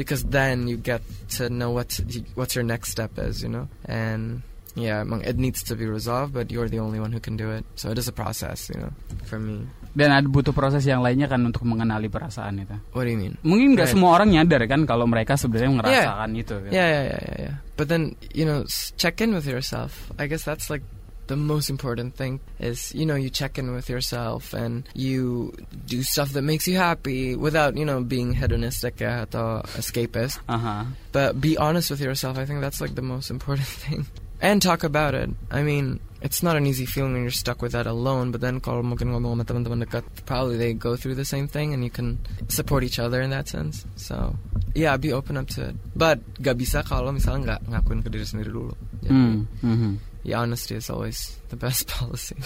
[0.00, 1.04] because then you get
[1.36, 1.92] to know what
[2.32, 4.40] what's your next step is, you know, and
[4.72, 7.68] yeah, it needs to be resolved, but you're the only one who can do it.
[7.76, 8.96] So it is a process, you know,
[9.28, 9.68] for me.
[9.90, 12.78] dan ada butuh proses yang lainnya kan untuk mengenali perasaan itu.
[12.94, 13.34] What do you mean?
[13.42, 13.94] Mungkin nggak Right.
[13.98, 16.54] semua orang nyadar kan kalau mereka sebenarnya ngerasakan itu.
[16.62, 16.70] Gitu.
[16.72, 17.54] Yeah, yeah, yeah, yeah, yeah.
[17.74, 18.62] But then, you know,
[18.96, 20.14] check in with yourself.
[20.16, 20.86] I guess that's like
[21.30, 25.54] the most important thing is, you know, you check in with yourself and you
[25.86, 30.42] do stuff that makes you happy without, you know, being hedonistic ya, atau escapist.
[30.50, 30.90] Aha.
[31.14, 32.34] But be honest with yourself.
[32.34, 34.10] I think that's like the most important thing.
[34.42, 35.30] And talk about it.
[35.52, 38.32] I mean, it's not an easy feeling when you're stuck with that alone.
[38.32, 41.76] But then kalau mungkin ngomong sama teman-teman dekat, probably they go through the same thing,
[41.76, 42.16] and you can
[42.48, 43.84] support each other in that sense.
[44.00, 44.40] So,
[44.72, 45.76] yeah, be open up to it.
[45.92, 48.72] But gak bisa kalau misalnya nggak ngakuin ke diri sendiri dulu.
[49.04, 49.92] Jadi, Hmm, mhm.
[50.22, 52.36] Yeah, honesty is always the best policy.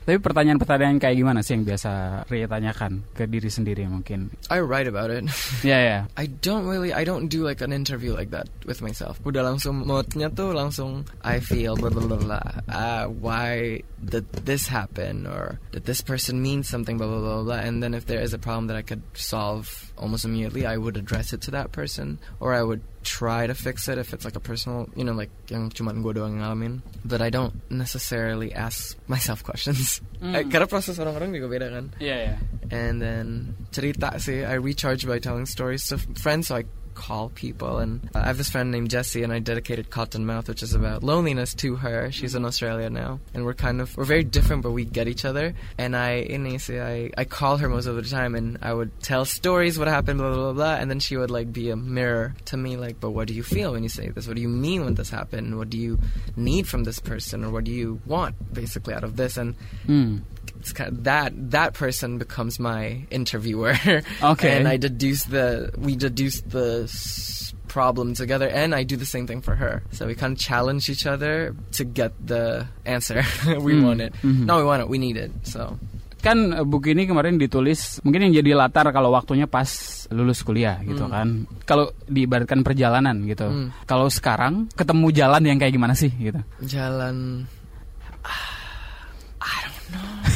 [0.00, 4.32] Tapi pertanyaan-pertanyaan kayak gimana sih yang biasa Ria tanyakan ke diri sendiri mungkin?
[4.48, 5.28] I write about it.
[5.62, 5.98] Ya ya.
[6.16, 9.20] I don't really I don't do like an interview like that with myself.
[9.28, 12.46] Udah langsung modnya tuh langsung I feel blah blah blah blah.
[12.64, 17.60] Uh, why did this happen or did this person mean something blah blah blah blah.
[17.60, 20.96] And then if there is a problem that I could solve almost immediately, I would
[20.96, 24.36] address it to that person or I would try to fix it if it's like
[24.36, 26.80] a personal, you know, like yang cuman gue doang ngalamin.
[27.04, 30.00] But I don't necessarily ask myself questions.
[30.18, 30.34] Hmm.
[30.34, 31.84] Eh, karena proses orang-orang juga beda kan.
[32.00, 32.34] Iya ya.
[32.72, 36.48] And then cerita sih, I recharge by telling stories to friends.
[36.48, 36.64] So I
[37.00, 40.74] call people, and I have this friend named Jessie, and I dedicated Cottonmouth, which is
[40.74, 42.12] about loneliness, to her.
[42.12, 45.24] She's in Australia now, and we're kind of we're very different, but we get each
[45.24, 45.54] other.
[45.78, 48.92] And I in say I I call her most of the time, and I would
[49.00, 51.76] tell stories what happened, blah blah blah, blah and then she would like be a
[51.76, 54.26] mirror to me, like, but what do you feel when you say this?
[54.26, 55.56] What do you mean when this happened?
[55.56, 55.98] What do you
[56.36, 59.36] need from this person, or what do you want basically out of this?
[59.36, 59.54] And
[59.86, 60.18] hmm.
[60.58, 63.74] it's kind of that that person becomes my interviewer.
[64.22, 64.58] Okay.
[64.58, 69.30] and I deduce the we deduce the s- problem together, and I do the same
[69.30, 69.86] thing for her.
[69.94, 73.22] So we kind of challenge each other to get the answer
[73.62, 73.86] we Hmm.
[73.86, 74.10] want it.
[74.26, 74.42] Mhm.
[74.42, 74.90] No, we want it.
[74.90, 75.30] We need it.
[75.46, 75.78] So
[76.20, 79.64] Kan eh, buku ini kemarin ditulis mungkin yang jadi latar kalau waktunya pas
[80.12, 81.14] lulus kuliah gitu Hmm.
[81.14, 81.28] kan.
[81.64, 83.46] Kalau diibaratkan perjalanan gitu.
[83.46, 83.72] Hmm.
[83.86, 86.36] Kalau sekarang ketemu jalan yang kayak gimana sih gitu.
[86.60, 87.46] jalan.
[87.46, 88.49] Know.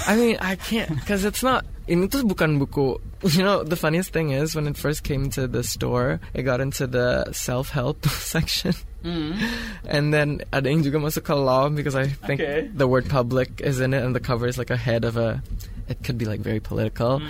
[0.06, 1.64] I mean, I can't because it's not.
[1.84, 2.96] Ini tuh bukan buku.
[3.36, 6.60] You know, the funniest thing is when it first came to the store, it got
[6.60, 8.72] into the self-help section.
[9.04, 9.36] Mm-hmm.
[9.84, 12.72] And then ada yang juga masuk ke law because I think Okay.
[12.72, 15.44] the word public is in it and the cover is like a head of a
[15.88, 17.20] it could be like very political.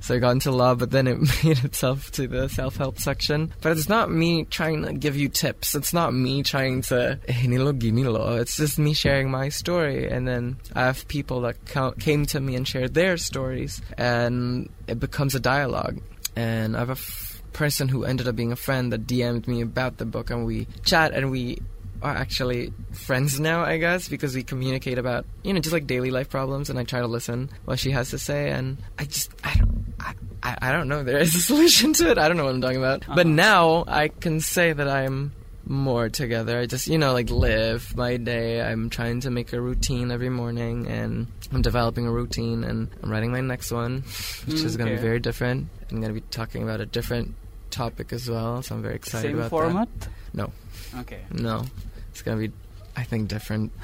[0.00, 3.52] So I got into law, but then it made itself to the self help section.
[3.60, 5.74] But it's not me trying to give you tips.
[5.74, 8.36] It's not me trying to, "Eh, ini lo gini lo.
[8.36, 10.08] It's just me sharing my story.
[10.08, 11.56] And then I have people that
[11.98, 16.00] came to me and shared their stories, and it becomes a dialogue.
[16.36, 19.60] And I have a f- person who ended up being a friend that DM'd me
[19.62, 21.58] about the book, and we chat and we
[22.04, 26.10] are actually friends now, I guess, because we communicate about, you know, just like daily
[26.10, 29.32] life problems, and I try to listen what she has to say, and I just,
[29.42, 32.18] I don't, I, I, I don't know, there is a solution to it.
[32.18, 33.06] I don't know what I'm talking about.
[33.06, 33.34] But uh-huh.
[33.34, 35.32] now I can say that I'm
[35.66, 36.58] more together.
[36.58, 38.60] I just, you know, like live my day.
[38.60, 43.10] I'm trying to make a routine every morning, and I'm developing a routine, and I'm
[43.10, 44.04] writing my next one,
[44.44, 45.68] which is going to be very different.
[45.90, 47.34] I'm going to be talking about a different
[47.70, 49.88] topic as well, so I'm very excited Same about format?
[50.34, 50.52] No.
[50.98, 51.20] Okay.
[51.32, 51.64] No,
[52.14, 52.54] it's to be,
[52.94, 53.74] I think, different.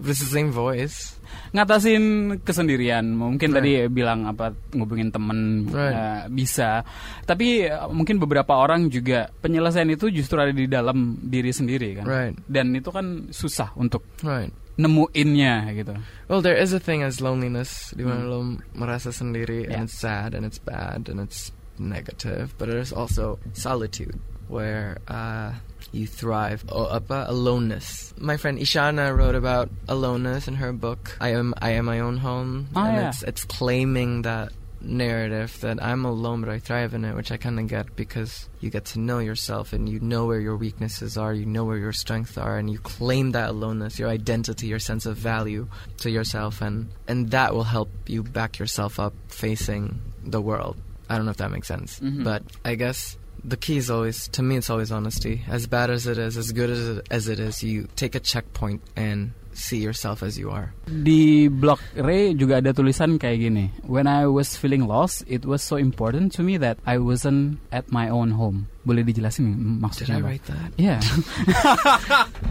[0.00, 1.14] But it's the same voice.
[1.52, 3.60] Ngatasin kesendirian, mungkin Right.
[3.60, 5.92] tadi bilang apa ngubungin temen Right.
[5.94, 6.82] eh, bisa.
[7.22, 12.06] Tapi eh, mungkin beberapa orang juga penyelesaian itu justru ada di dalam diri sendiri kan.
[12.08, 12.34] Right.
[12.48, 14.48] Dan itu kan susah untuk Right.
[14.80, 15.92] nemuinnya gitu.
[16.32, 18.30] Well, there is a thing as loneliness, di mana Hmm.
[18.32, 18.38] lo
[18.72, 19.84] merasa sendiri, Yeah.
[19.84, 22.56] and it's sad, and it's bad, and it's negative.
[22.56, 24.16] But there's also solitude,
[24.50, 25.52] where uh,
[25.92, 26.64] you thrive.
[26.68, 28.12] Oh, apa aloneness.
[28.18, 31.16] My friend Ishana wrote about aloneness in her book.
[31.20, 33.08] I am, I am my own home, Oh, and yeah.
[33.08, 37.36] it's it's claiming that narrative that I'm alone but I thrive in it, which I
[37.36, 41.18] kind of get because you get to know yourself and you know where your weaknesses
[41.18, 44.78] are, you know where your strengths are, and you claim that aloneness, your identity, your
[44.80, 50.00] sense of value to yourself, and and that will help you back yourself up facing
[50.24, 50.76] the world.
[51.10, 52.24] I don't know if that makes sense, Mhm.
[52.24, 53.16] but I guess.
[53.44, 55.42] The key is always, to me, it's always honesty.
[55.48, 58.20] As bad as it is, as good as it, as it is, you take a
[58.20, 60.72] checkpoint and see yourself as you are.
[60.86, 63.70] Di blog Ray juga ada tulisan kayak gini.
[63.84, 67.90] When I was feeling lost, it was so important to me that I wasn't at
[67.92, 68.66] my own home.
[68.86, 70.72] Boleh dijelasin Did I write that?
[70.80, 71.04] Yeah.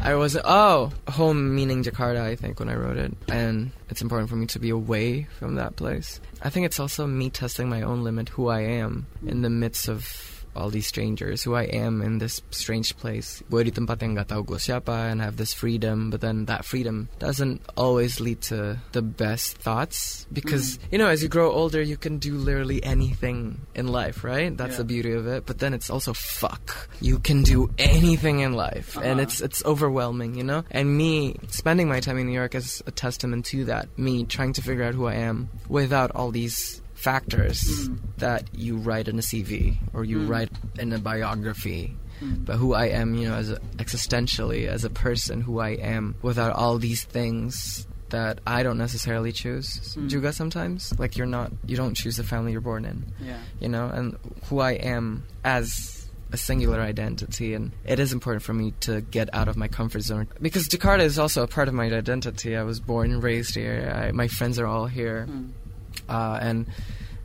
[0.05, 4.29] I was oh home meaning Jakarta I think when I wrote it and it's important
[4.29, 6.21] for me to be away from that place.
[6.45, 9.89] I think it's also me testing my own limit who I am in the midst
[9.89, 10.05] of
[10.55, 13.41] all these strangers who I am in this strange place.
[13.49, 16.65] Gue di tempat yang gak tahu gue siapa and have this freedom but then that
[16.65, 21.81] freedom doesn't always lead to the best thoughts because you know as you grow older
[21.81, 24.55] you can do literally anything in life right?
[24.55, 24.85] That's Yeah.
[24.85, 25.45] the beauty of it.
[25.45, 26.89] But then it's also fuck.
[27.01, 29.25] You can do anything in life and Uh-huh.
[29.27, 30.63] it's it's overwhelming you know?
[30.71, 33.89] And me spending my time in New York is a testament to that.
[33.97, 37.59] Me trying to figure out who I am without all these factors
[37.89, 37.97] Mm.
[38.17, 40.29] that you write in a CV or you Mm.
[40.29, 41.95] write in a biography
[42.45, 46.15] but who I am, you know, as a, existentially as a person, who I am
[46.21, 49.95] without all these things that I don't necessarily choose.
[49.95, 50.09] Mm.
[50.09, 53.37] Juga sometimes, like you're not, you don't choose the family you're born in, Yeah.
[53.61, 54.17] you know, and
[54.49, 55.95] who I am as
[56.33, 60.01] a singular identity and it is important for me to get out of my comfort
[60.01, 62.55] zone because Jakarta is also a part of my identity.
[62.57, 63.91] I was born and raised here.
[63.95, 65.45] I, my friends are all here Hmm.
[66.07, 66.69] Uh, and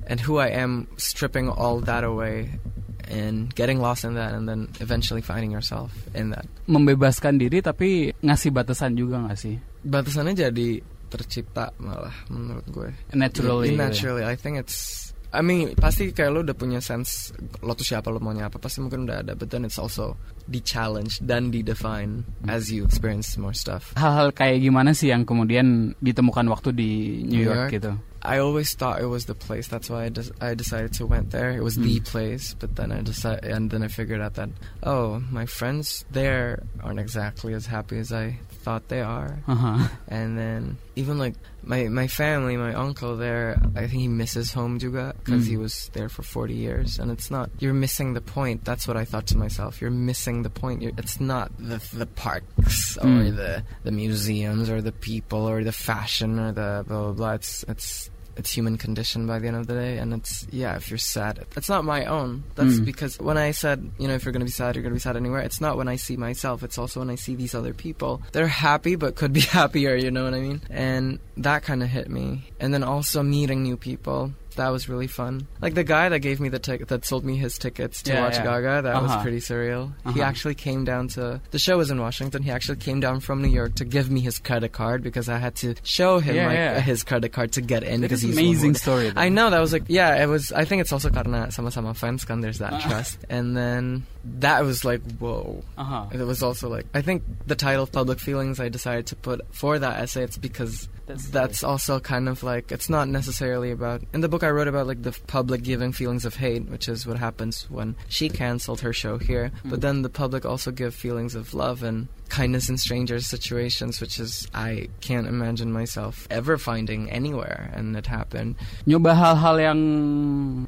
[0.09, 2.61] and who I am, stripping all that away,
[3.09, 6.49] and getting lost in that, and then eventually finding yourself in that.
[6.69, 9.57] Membebaskan diri tapi ngasih batasan juga nggak sih?
[9.85, 10.69] Batasannya jadi
[11.13, 12.91] tercipta malah menurut gue.
[13.15, 13.77] Naturally.
[13.77, 15.05] Naturally, I think it's.
[15.35, 18.79] I mean, pasti kayak lo udah punya sense lo tuh siapa lo maunya apa pasti
[18.79, 20.15] mungkin udah ada, but then it's also
[20.47, 23.91] di challenge dan di define as you experience more stuff.
[23.99, 26.91] Hal-hal kayak gimana sih yang kemudian ditemukan waktu di
[27.27, 27.71] New New York, York?
[27.75, 27.93] gitu?
[28.25, 29.69] I always thought it was the place.
[29.69, 31.51] That's why I, des- I decided to went there.
[31.51, 32.05] It was the Mm.
[32.07, 34.49] place, but then I decided, and then I figured out that
[34.83, 39.39] oh, my friends there aren't exactly as happy as I thought they are.
[39.47, 39.91] Aha.
[40.09, 44.79] And then even like my my family, my uncle there, I think he misses home
[44.81, 45.49] juga because Mm.
[45.53, 47.51] he was there for 40 years, and it's not.
[47.61, 48.65] You're missing the point.
[48.65, 49.81] That's what I thought to myself.
[49.85, 50.81] You're missing the point.
[50.81, 53.37] You're, it's not the the parks or Mm.
[53.37, 57.33] the the museums or the people or the fashion or the blah blah blah.
[57.37, 60.91] It's it's it's human condition by the end of the day and it's yeah if
[60.91, 62.45] you're sad it's not my own.
[62.55, 62.85] That's Mm.
[62.85, 65.17] because when i said you know if you're gonna be sad you're gonna be sad
[65.17, 68.23] anywhere it's not when i see myself it's also when i see these other people.
[68.33, 70.61] They're happy but could be happier you know what i mean?
[70.71, 72.51] And that kind of hit me.
[72.61, 75.47] And then also meeting new people that was really fun.
[75.61, 78.23] Like the guy that gave me the ticket, that sold me his tickets to Yeah,
[78.23, 78.45] watch yeah.
[78.45, 79.23] Gaga, that was Uh-huh.
[79.23, 79.93] pretty surreal.
[80.15, 80.23] He Uh-huh.
[80.23, 82.43] actually came down to the show was in Washington.
[82.43, 85.39] He actually came down from New York to give me his credit card because I
[85.39, 86.81] had to show him Yeah, yeah.
[86.81, 89.11] his credit card to get in because he's amazing story.
[89.11, 89.21] though.
[89.21, 90.53] I know that was like yeah, it was.
[90.53, 92.41] I think it's also karena sama-sama fans kan.
[92.41, 92.89] There's that Uh-huh.
[92.89, 94.05] trust, and then
[94.41, 95.63] that was like whoa.
[95.77, 96.07] Uh-huh.
[96.13, 99.79] It was also like I think the title "Public Feelings" I decided to put for
[99.79, 100.23] that essay.
[100.25, 104.01] It's because That's that's also kind of like it's not necessarily about.
[104.17, 107.07] In the book, I wrote about like the public giving feelings of hate, which is
[107.07, 109.51] what happens when she canceled her show here.
[109.65, 109.71] Mm.
[109.71, 114.19] But then the public also give feelings of love and kindness in stranger situations, which
[114.19, 118.57] is I can't imagine myself ever finding anywhere, and it happened.
[118.87, 119.81] Nyoba hal-hal yang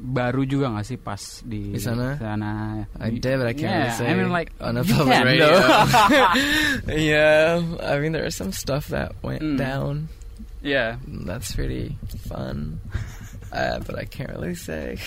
[0.01, 2.15] baru juga gak sih pas di, Di sana?
[2.17, 2.85] sana?
[3.01, 4.05] I did, but I can't yeah, really say.
[4.09, 5.49] I mean, like on a public radio.
[5.49, 6.93] though.
[6.95, 9.57] yeah, I mean there is some stuff that went Mm.
[9.57, 9.93] down.
[10.61, 10.97] yeah.
[11.07, 11.97] That's pretty
[12.29, 12.79] fun,
[13.51, 14.97] uh, but I can't really say.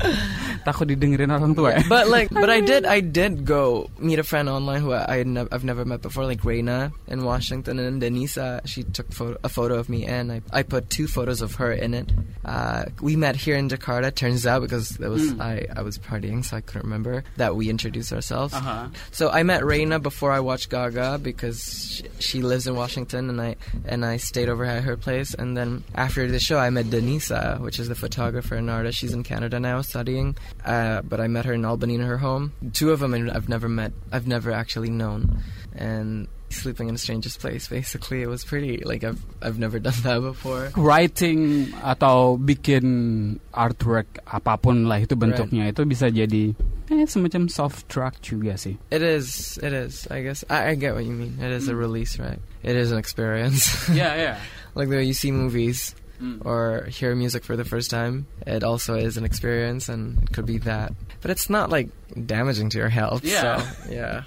[0.66, 1.82] Takut didengerin orang tua ya.
[1.88, 5.16] But like, but I did, I did go meet a friend online who I, I
[5.22, 8.66] had nev- I've never met before, like Reina in Washington, and then Denisa.
[8.66, 9.06] She took
[9.44, 12.10] a photo of me, and I, I put two photos of her in it.
[12.44, 14.10] Uh, we met here in Jakarta.
[14.12, 15.40] Turns out because it was Mm.
[15.40, 18.54] I, I was partying, so I couldn't remember that we introduced ourselves.
[18.54, 18.88] Uh-huh.
[19.10, 23.40] So I met Reina before I watched Gaga because she, she lives in Washington, and
[23.40, 25.34] I and I stayed over at her place.
[25.34, 28.98] And then after the show, I met Denisa, which is the photographer and artist.
[28.98, 32.52] She's in Canada now studying, uh, but I met her in Albany in her home.
[32.74, 33.92] Two of them I've never met.
[34.10, 35.42] I've never actually known,
[35.74, 37.68] and sleeping in a stranger's place.
[37.68, 40.74] Basically, it was pretty like I've I've never done that before.
[40.74, 46.54] Writing atau bikin artwork apapun lah itu bentuknya itu bisa jadi
[46.90, 48.74] eh, semacam soft drug juga sih.
[48.90, 49.58] It is.
[49.62, 50.10] It is.
[50.10, 51.38] I guess I, I get what you mean.
[51.38, 52.42] It is a release, right?
[52.66, 53.70] It is an experience.
[53.94, 54.36] yeah, yeah.
[54.74, 55.94] like the way you see movies.
[56.20, 56.44] Mm.
[56.44, 58.26] or hear music for the first time.
[58.46, 60.92] It also is an experience, and it could be that.
[61.20, 61.90] But it's not like
[62.26, 63.24] damaging to your health.
[63.24, 63.60] Yeah.
[63.60, 64.22] So, yeah.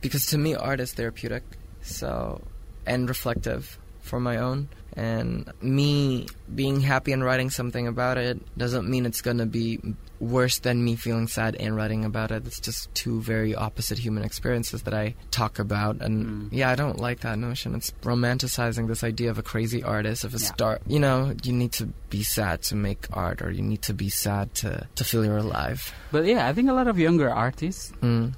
[0.00, 1.42] Because to me, art is therapeutic,
[1.82, 2.42] so
[2.86, 4.68] and reflective for my own.
[4.96, 9.78] And me being happy and writing something about it doesn't mean it's gonna be
[10.18, 12.46] worse than me feeling sad and writing about it.
[12.46, 16.00] It's just two very opposite human experiences that I talk about.
[16.00, 16.48] And Mm.
[16.52, 17.74] yeah, I don't like that notion.
[17.74, 20.46] It's romanticizing this idea of a crazy artist, of a Yeah.
[20.54, 20.80] star.
[20.86, 24.08] You know, you need to be sad to make art, or you need to be
[24.08, 25.92] sad to, to feel you're alive.
[26.10, 28.32] But yeah, I think a lot of younger artists Mm.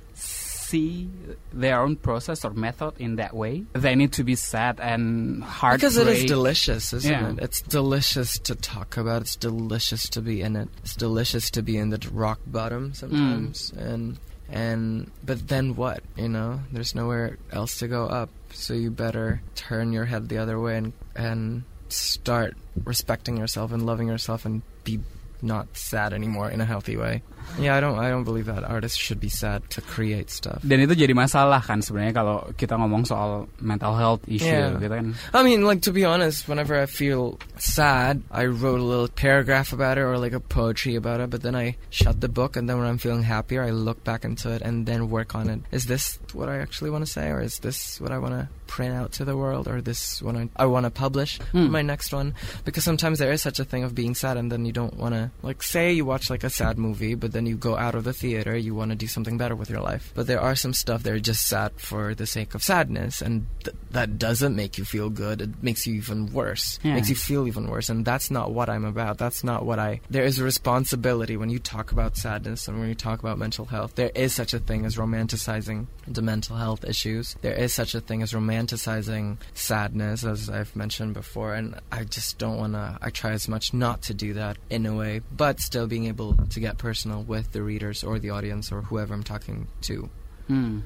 [0.69, 1.11] See
[1.53, 3.65] their own process or method in that way.
[3.73, 5.81] They need to be sad and heartbreak.
[5.81, 7.31] Because it is delicious, isn't Yeah.
[7.33, 7.39] it?
[7.41, 9.23] It's delicious to talk about.
[9.23, 10.69] It's delicious to be in it.
[10.83, 13.73] It's delicious to be in the rock bottom sometimes.
[13.73, 13.93] Mm.
[13.93, 14.19] And
[14.51, 16.03] and but then what?
[16.17, 18.31] You know, there's nowhere else to go up.
[18.53, 23.85] So you better turn your head the other way and and start respecting yourself and
[23.85, 25.01] loving yourself and be
[25.43, 27.23] not sad anymore in a healthy way.
[27.57, 30.61] Yeah, I don't I don't believe that artists should be sad to create stuff.
[30.61, 34.77] Dan itu jadi masalah kan sebenarnya kalau kita ngomong soal mental health issue Yeah.
[34.77, 35.17] gitu kan.
[35.33, 39.73] I mean, like to be honest, whenever I feel sad, I wrote a little paragraph
[39.73, 42.69] about it or like a poetry about it, but then I shut the book and
[42.69, 45.65] then when I'm feeling happier, I look back into it and then work on it.
[45.73, 48.49] Is this what I actually want to say or is this what I want to
[48.67, 51.71] print out to the world or this what I, I want to publish Hmm.
[51.71, 52.35] my next one?
[52.65, 55.15] Because sometimes there is such a thing of being sad and then you don't want
[55.15, 58.05] to like say you watch like a sad movie, but then you go out of
[58.05, 60.13] the theater, you want to do something better with your life.
[60.15, 63.47] But there are some stuff that are just sad for the sake of sadness and
[63.65, 65.41] th- that doesn't make you feel good.
[65.41, 66.79] It makes you even worse.
[66.83, 66.95] Yeah.
[66.95, 69.17] Makes you feel even worse and that's not what I'm about.
[69.19, 72.89] That's not what I There is a responsibility when you talk about sadness and when
[72.89, 73.95] you talk about mental health.
[73.95, 75.87] There is such a thing as romanticizing
[76.19, 77.37] the mental health issues.
[77.43, 82.39] There is such a thing as romanticizing sadness as I've mentioned before and I just
[82.39, 85.61] don't want to I try as much not to do that in a way, but
[85.61, 89.23] still being able to get personal with the readers or the audience or whoever I'm
[89.23, 90.11] talking to.
[90.49, 90.81] Hmm.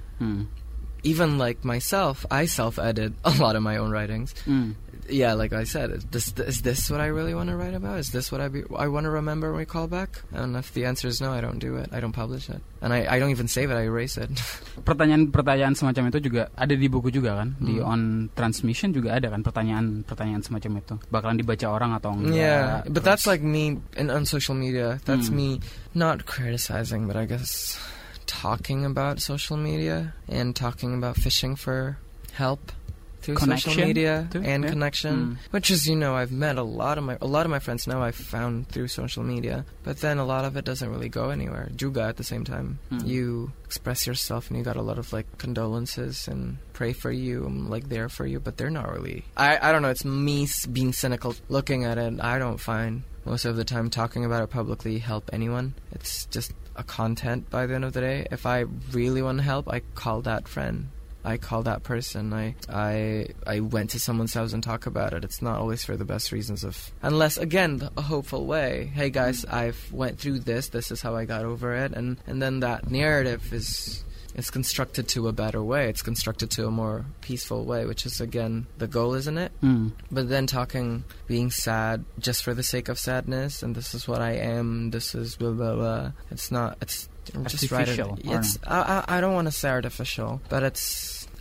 [1.02, 4.34] Even like myself, I self-edit a lot of my own writings.
[4.46, 4.78] Hmm.
[5.10, 7.98] Yeah, like I said, is this, is this what I really want to write about?
[7.98, 10.22] Is this what I be, I want to remember when we call back?
[10.30, 11.90] And if the answer is no, I don't do it.
[11.90, 13.74] I don't publish it, and I, I don't even save it.
[13.74, 14.30] I erase it.
[14.86, 17.58] Pertanyaan-pertanyaan semacam itu juga ada di buku juga kan.
[17.58, 17.90] Di Hmm.
[17.90, 18.00] on
[18.38, 20.94] transmission juga ada kan pertanyaan-pertanyaan semacam itu.
[21.10, 22.38] Bakalan dibaca orang atau enggak.
[22.38, 25.02] yeah, but that's like me in on social media.
[25.02, 25.36] That's Hmm.
[25.36, 25.48] me
[25.98, 27.74] not criticizing, but I guess
[28.32, 31.98] talking about social media and talking about fishing for
[32.32, 32.72] help
[33.22, 34.70] through social media too, and yeah.
[34.74, 35.36] connection, Mm.
[35.54, 37.86] which is you know I've met a lot of my a lot of my friends
[37.86, 41.30] now I've found through social media, but then a lot of it doesn't really go
[41.30, 41.70] anywhere.
[41.76, 43.06] Juga at the same time, Mm.
[43.06, 47.44] you express yourself and you got a lot of like condolences and pray for you.
[47.46, 49.22] I'm like there for you, but they're not really.
[49.36, 49.92] I I don't know.
[49.94, 52.18] It's me being cynical looking at it.
[52.18, 55.74] I don't find most of the time talking about it publicly help anyone.
[55.94, 58.26] It's just a content by the end of the day.
[58.30, 60.88] If I really want to help, I call that friend.
[61.24, 62.32] I call that person.
[62.32, 65.24] I I I went to someone's house and talk about it.
[65.24, 68.90] It's not always for the best reasons of unless again a hopeful way.
[68.92, 69.52] Hey guys, mm.
[69.52, 70.68] I've went through this.
[70.68, 74.04] This is how I got over it, and and then that narrative is
[74.34, 75.88] it's constructed to a better way.
[75.88, 79.52] It's constructed to a more peaceful way, which is again the goal, isn't it?
[79.62, 79.92] Mm.
[80.10, 84.20] But then talking, being sad just for the sake of sadness, and this is what
[84.20, 84.90] I am.
[84.90, 86.12] This is blah blah blah.
[86.30, 86.78] It's not.
[86.80, 87.08] It's
[87.46, 88.00] just write it.
[88.00, 88.58] Artificial, It's.
[88.66, 90.80] I, I I don't want to say artificial, but it's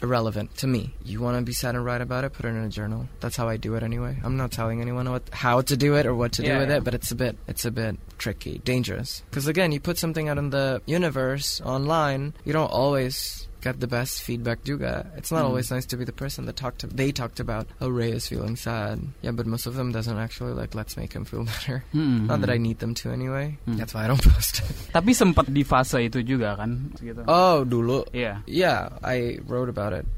[0.01, 0.93] irrelevant to me.
[1.03, 2.33] You want to be sad and write about it?
[2.33, 3.07] Put it in a journal.
[3.19, 4.17] That's how I do it anyway.
[4.23, 6.77] I'm not telling anyone what how to do it or what to do with yeah.
[6.77, 9.23] it, but it's a bit it's a bit tricky, dangerous.
[9.29, 13.87] Because again, you put something out in the universe online, you don't always get the
[13.87, 15.05] best feedback juga.
[15.15, 15.49] It's not Mm.
[15.53, 18.25] always nice to be the person that talked to, they talked about, oh, Ray is
[18.27, 18.99] feeling sad.
[19.21, 21.85] Yeah, but most of them doesn't actually like, let's make him feel better.
[21.93, 22.25] Hmm.
[22.25, 23.57] Not that I need them to anyway.
[23.69, 23.77] Hmm.
[23.77, 24.65] That's why I don't post.
[24.91, 27.21] Tapi sempat di fase itu juga kan gitu.
[27.29, 28.01] oh, dulu.
[28.11, 28.41] Yeah.
[28.49, 30.09] Yeah, I wrote about it.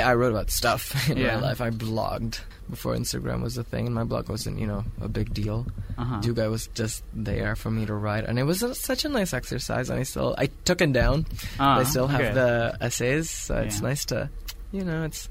[0.00, 1.36] I wrote about stuff in Yeah.
[1.36, 1.60] my life.
[1.60, 2.40] I blogged
[2.70, 5.66] before Instagram was a thing, and my blog wasn't, you know, a big deal.
[5.98, 6.20] Aha.
[6.22, 9.32] Juga was just there for me to write, and it was a, such a nice
[9.34, 9.90] exercise.
[9.90, 11.26] And I still, I took it down.
[11.60, 12.32] Ah, I still have okay.
[12.34, 14.30] the essays, so it's nice to,
[14.72, 15.28] you know, it's,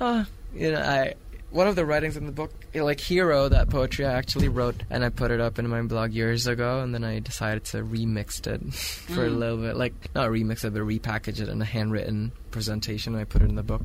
[0.00, 0.24] uh,
[0.54, 1.14] you know, I
[1.56, 5.04] one of the writings in the book, like Hero, that poetry I actually wrote, and
[5.04, 8.46] I put it up in my blog years ago, and then I decided to remix
[8.46, 8.62] it
[9.14, 9.38] for a Mm.
[9.38, 13.14] little bit, like not remix it, but repackage it in a handwritten presentation.
[13.14, 13.82] And I put it in the book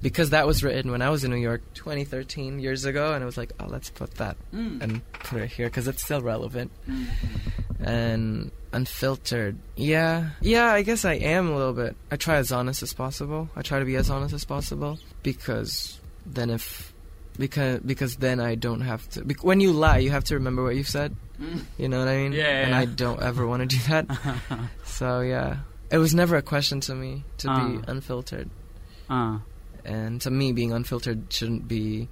[0.00, 3.26] because that was written when I was in New York 2013 years ago, and I
[3.26, 4.82] was like, oh, let's put that Mm.
[4.82, 7.06] and put it here because it's still relevant Mm.
[7.80, 9.58] and unfiltered.
[9.76, 10.72] Yeah, yeah.
[10.72, 11.96] I guess I am a little bit.
[12.10, 13.48] I try as honest as possible.
[13.56, 16.93] I try to be as honest as possible because then if
[17.38, 19.24] because because then I don't have to.
[19.24, 21.14] bec- When you lie, you have to remember what you've said.
[21.40, 21.64] Mm.
[21.78, 22.32] You know what I mean?
[22.32, 22.78] Yeah, yeah, And yeah.
[22.78, 24.06] I don't ever want to do that.
[24.84, 25.58] so yeah,
[25.90, 27.68] it was never a question to me to Ah.
[27.68, 28.48] be unfiltered.
[29.10, 29.40] Ah.
[29.84, 32.08] And to me, being unfiltered shouldn't be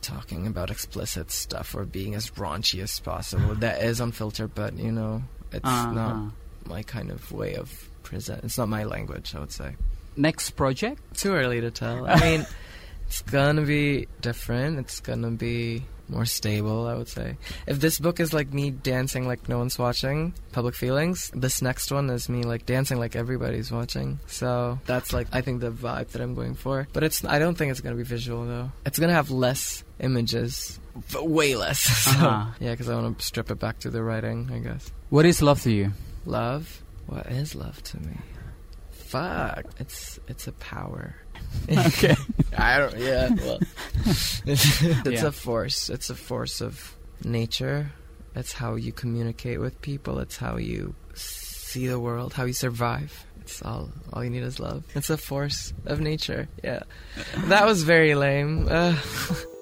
[0.00, 3.54] talking about explicit stuff or being as raunchy as possible.
[3.60, 5.22] that is unfiltered, but you know,
[5.52, 6.30] it's Ah, not ah.
[6.66, 8.44] my kind of way of present.
[8.44, 9.74] It's not my language, I would say.
[10.16, 11.02] Next project?
[11.18, 12.06] Too early to tell.
[12.06, 12.46] I mean,
[13.06, 14.78] it's gonna be different.
[14.78, 17.36] It's gonna be more stable, I would say.
[17.66, 21.90] If this book is like me dancing like no one's watching, public feelings, this next
[21.90, 24.20] one is me like dancing like everybody's watching.
[24.26, 26.86] So that's like I think the vibe that I'm going for.
[26.92, 28.70] But it's I don't think it's gonna be visual though.
[28.84, 30.78] It's gonna have less images,
[31.12, 31.80] but way less.
[32.04, 32.46] so, Uh-huh.
[32.60, 34.90] Yeah, because I want to strip it back to the writing, I guess.
[35.10, 35.92] What is love to you?
[36.24, 36.82] Love?
[37.06, 38.16] What is love to me?
[38.90, 39.64] Fuck.
[39.78, 41.14] It's it's a power.
[41.68, 42.14] Okay.
[42.56, 43.58] I don't yeah, well
[44.06, 45.26] it's, it's Yeah.
[45.26, 45.90] a force.
[45.90, 46.94] It's a force of
[47.24, 47.90] nature.
[48.34, 50.18] It's how you communicate with people.
[50.20, 53.24] It's how you see the world, how you survive.
[53.40, 54.84] It's all all you need is love.
[54.94, 56.48] It's a force of nature.
[56.62, 56.82] Yeah.
[57.48, 58.68] That was very lame.
[58.70, 58.96] Uh,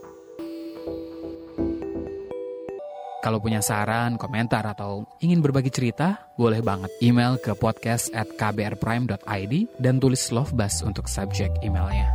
[3.25, 9.55] Kalau punya saran, komentar, atau ingin berbagi cerita, boleh banget email ke podcast at kbrprime.id
[9.81, 12.13] dan tulis love bus untuk subjek emailnya.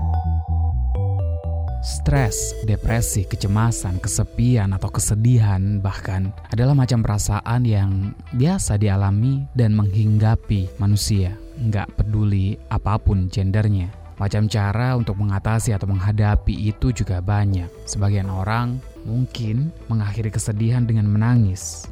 [1.82, 10.78] Stres, depresi, kecemasan, kesepian, atau kesedihan bahkan adalah macam perasaan yang biasa dialami dan menghinggapi
[10.78, 13.99] manusia, nggak peduli apa pun gendernya.
[14.20, 17.72] Macam cara untuk mengatasi atau menghadapi itu juga banyak.
[17.88, 21.88] Sebagian orang mungkin mengakhiri kesedihan dengan menangis.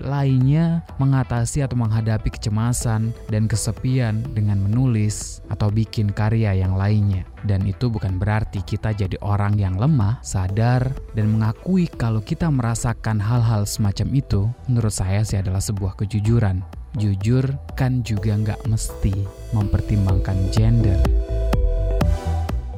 [0.00, 7.26] Lainnya mengatasi atau menghadapi kecemasan dan kesepian dengan menulis atau bikin karya yang lainnya.
[7.44, 13.18] Dan itu bukan berarti kita jadi orang yang lemah, sadar, dan mengakui kalau kita merasakan
[13.18, 14.42] hal-hal semacam itu.
[14.70, 16.62] Menurut saya sih adalah sebuah kejujuran.
[16.96, 17.44] Jujur
[17.78, 19.14] kan juga nggak mesti
[19.52, 20.98] mempertimbangkan gender.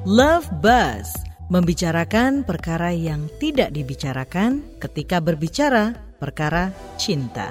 [0.02, 1.14] Love Buzz
[1.46, 7.46] membicarakan perkara yang tidak dibicarakan ketika berbicara perkara cinta.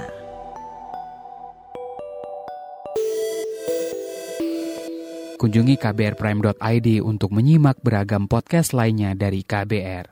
[5.39, 10.11] Kunjungi kbrprime.id untuk menyimak beragam podcast lainnya dari KBR.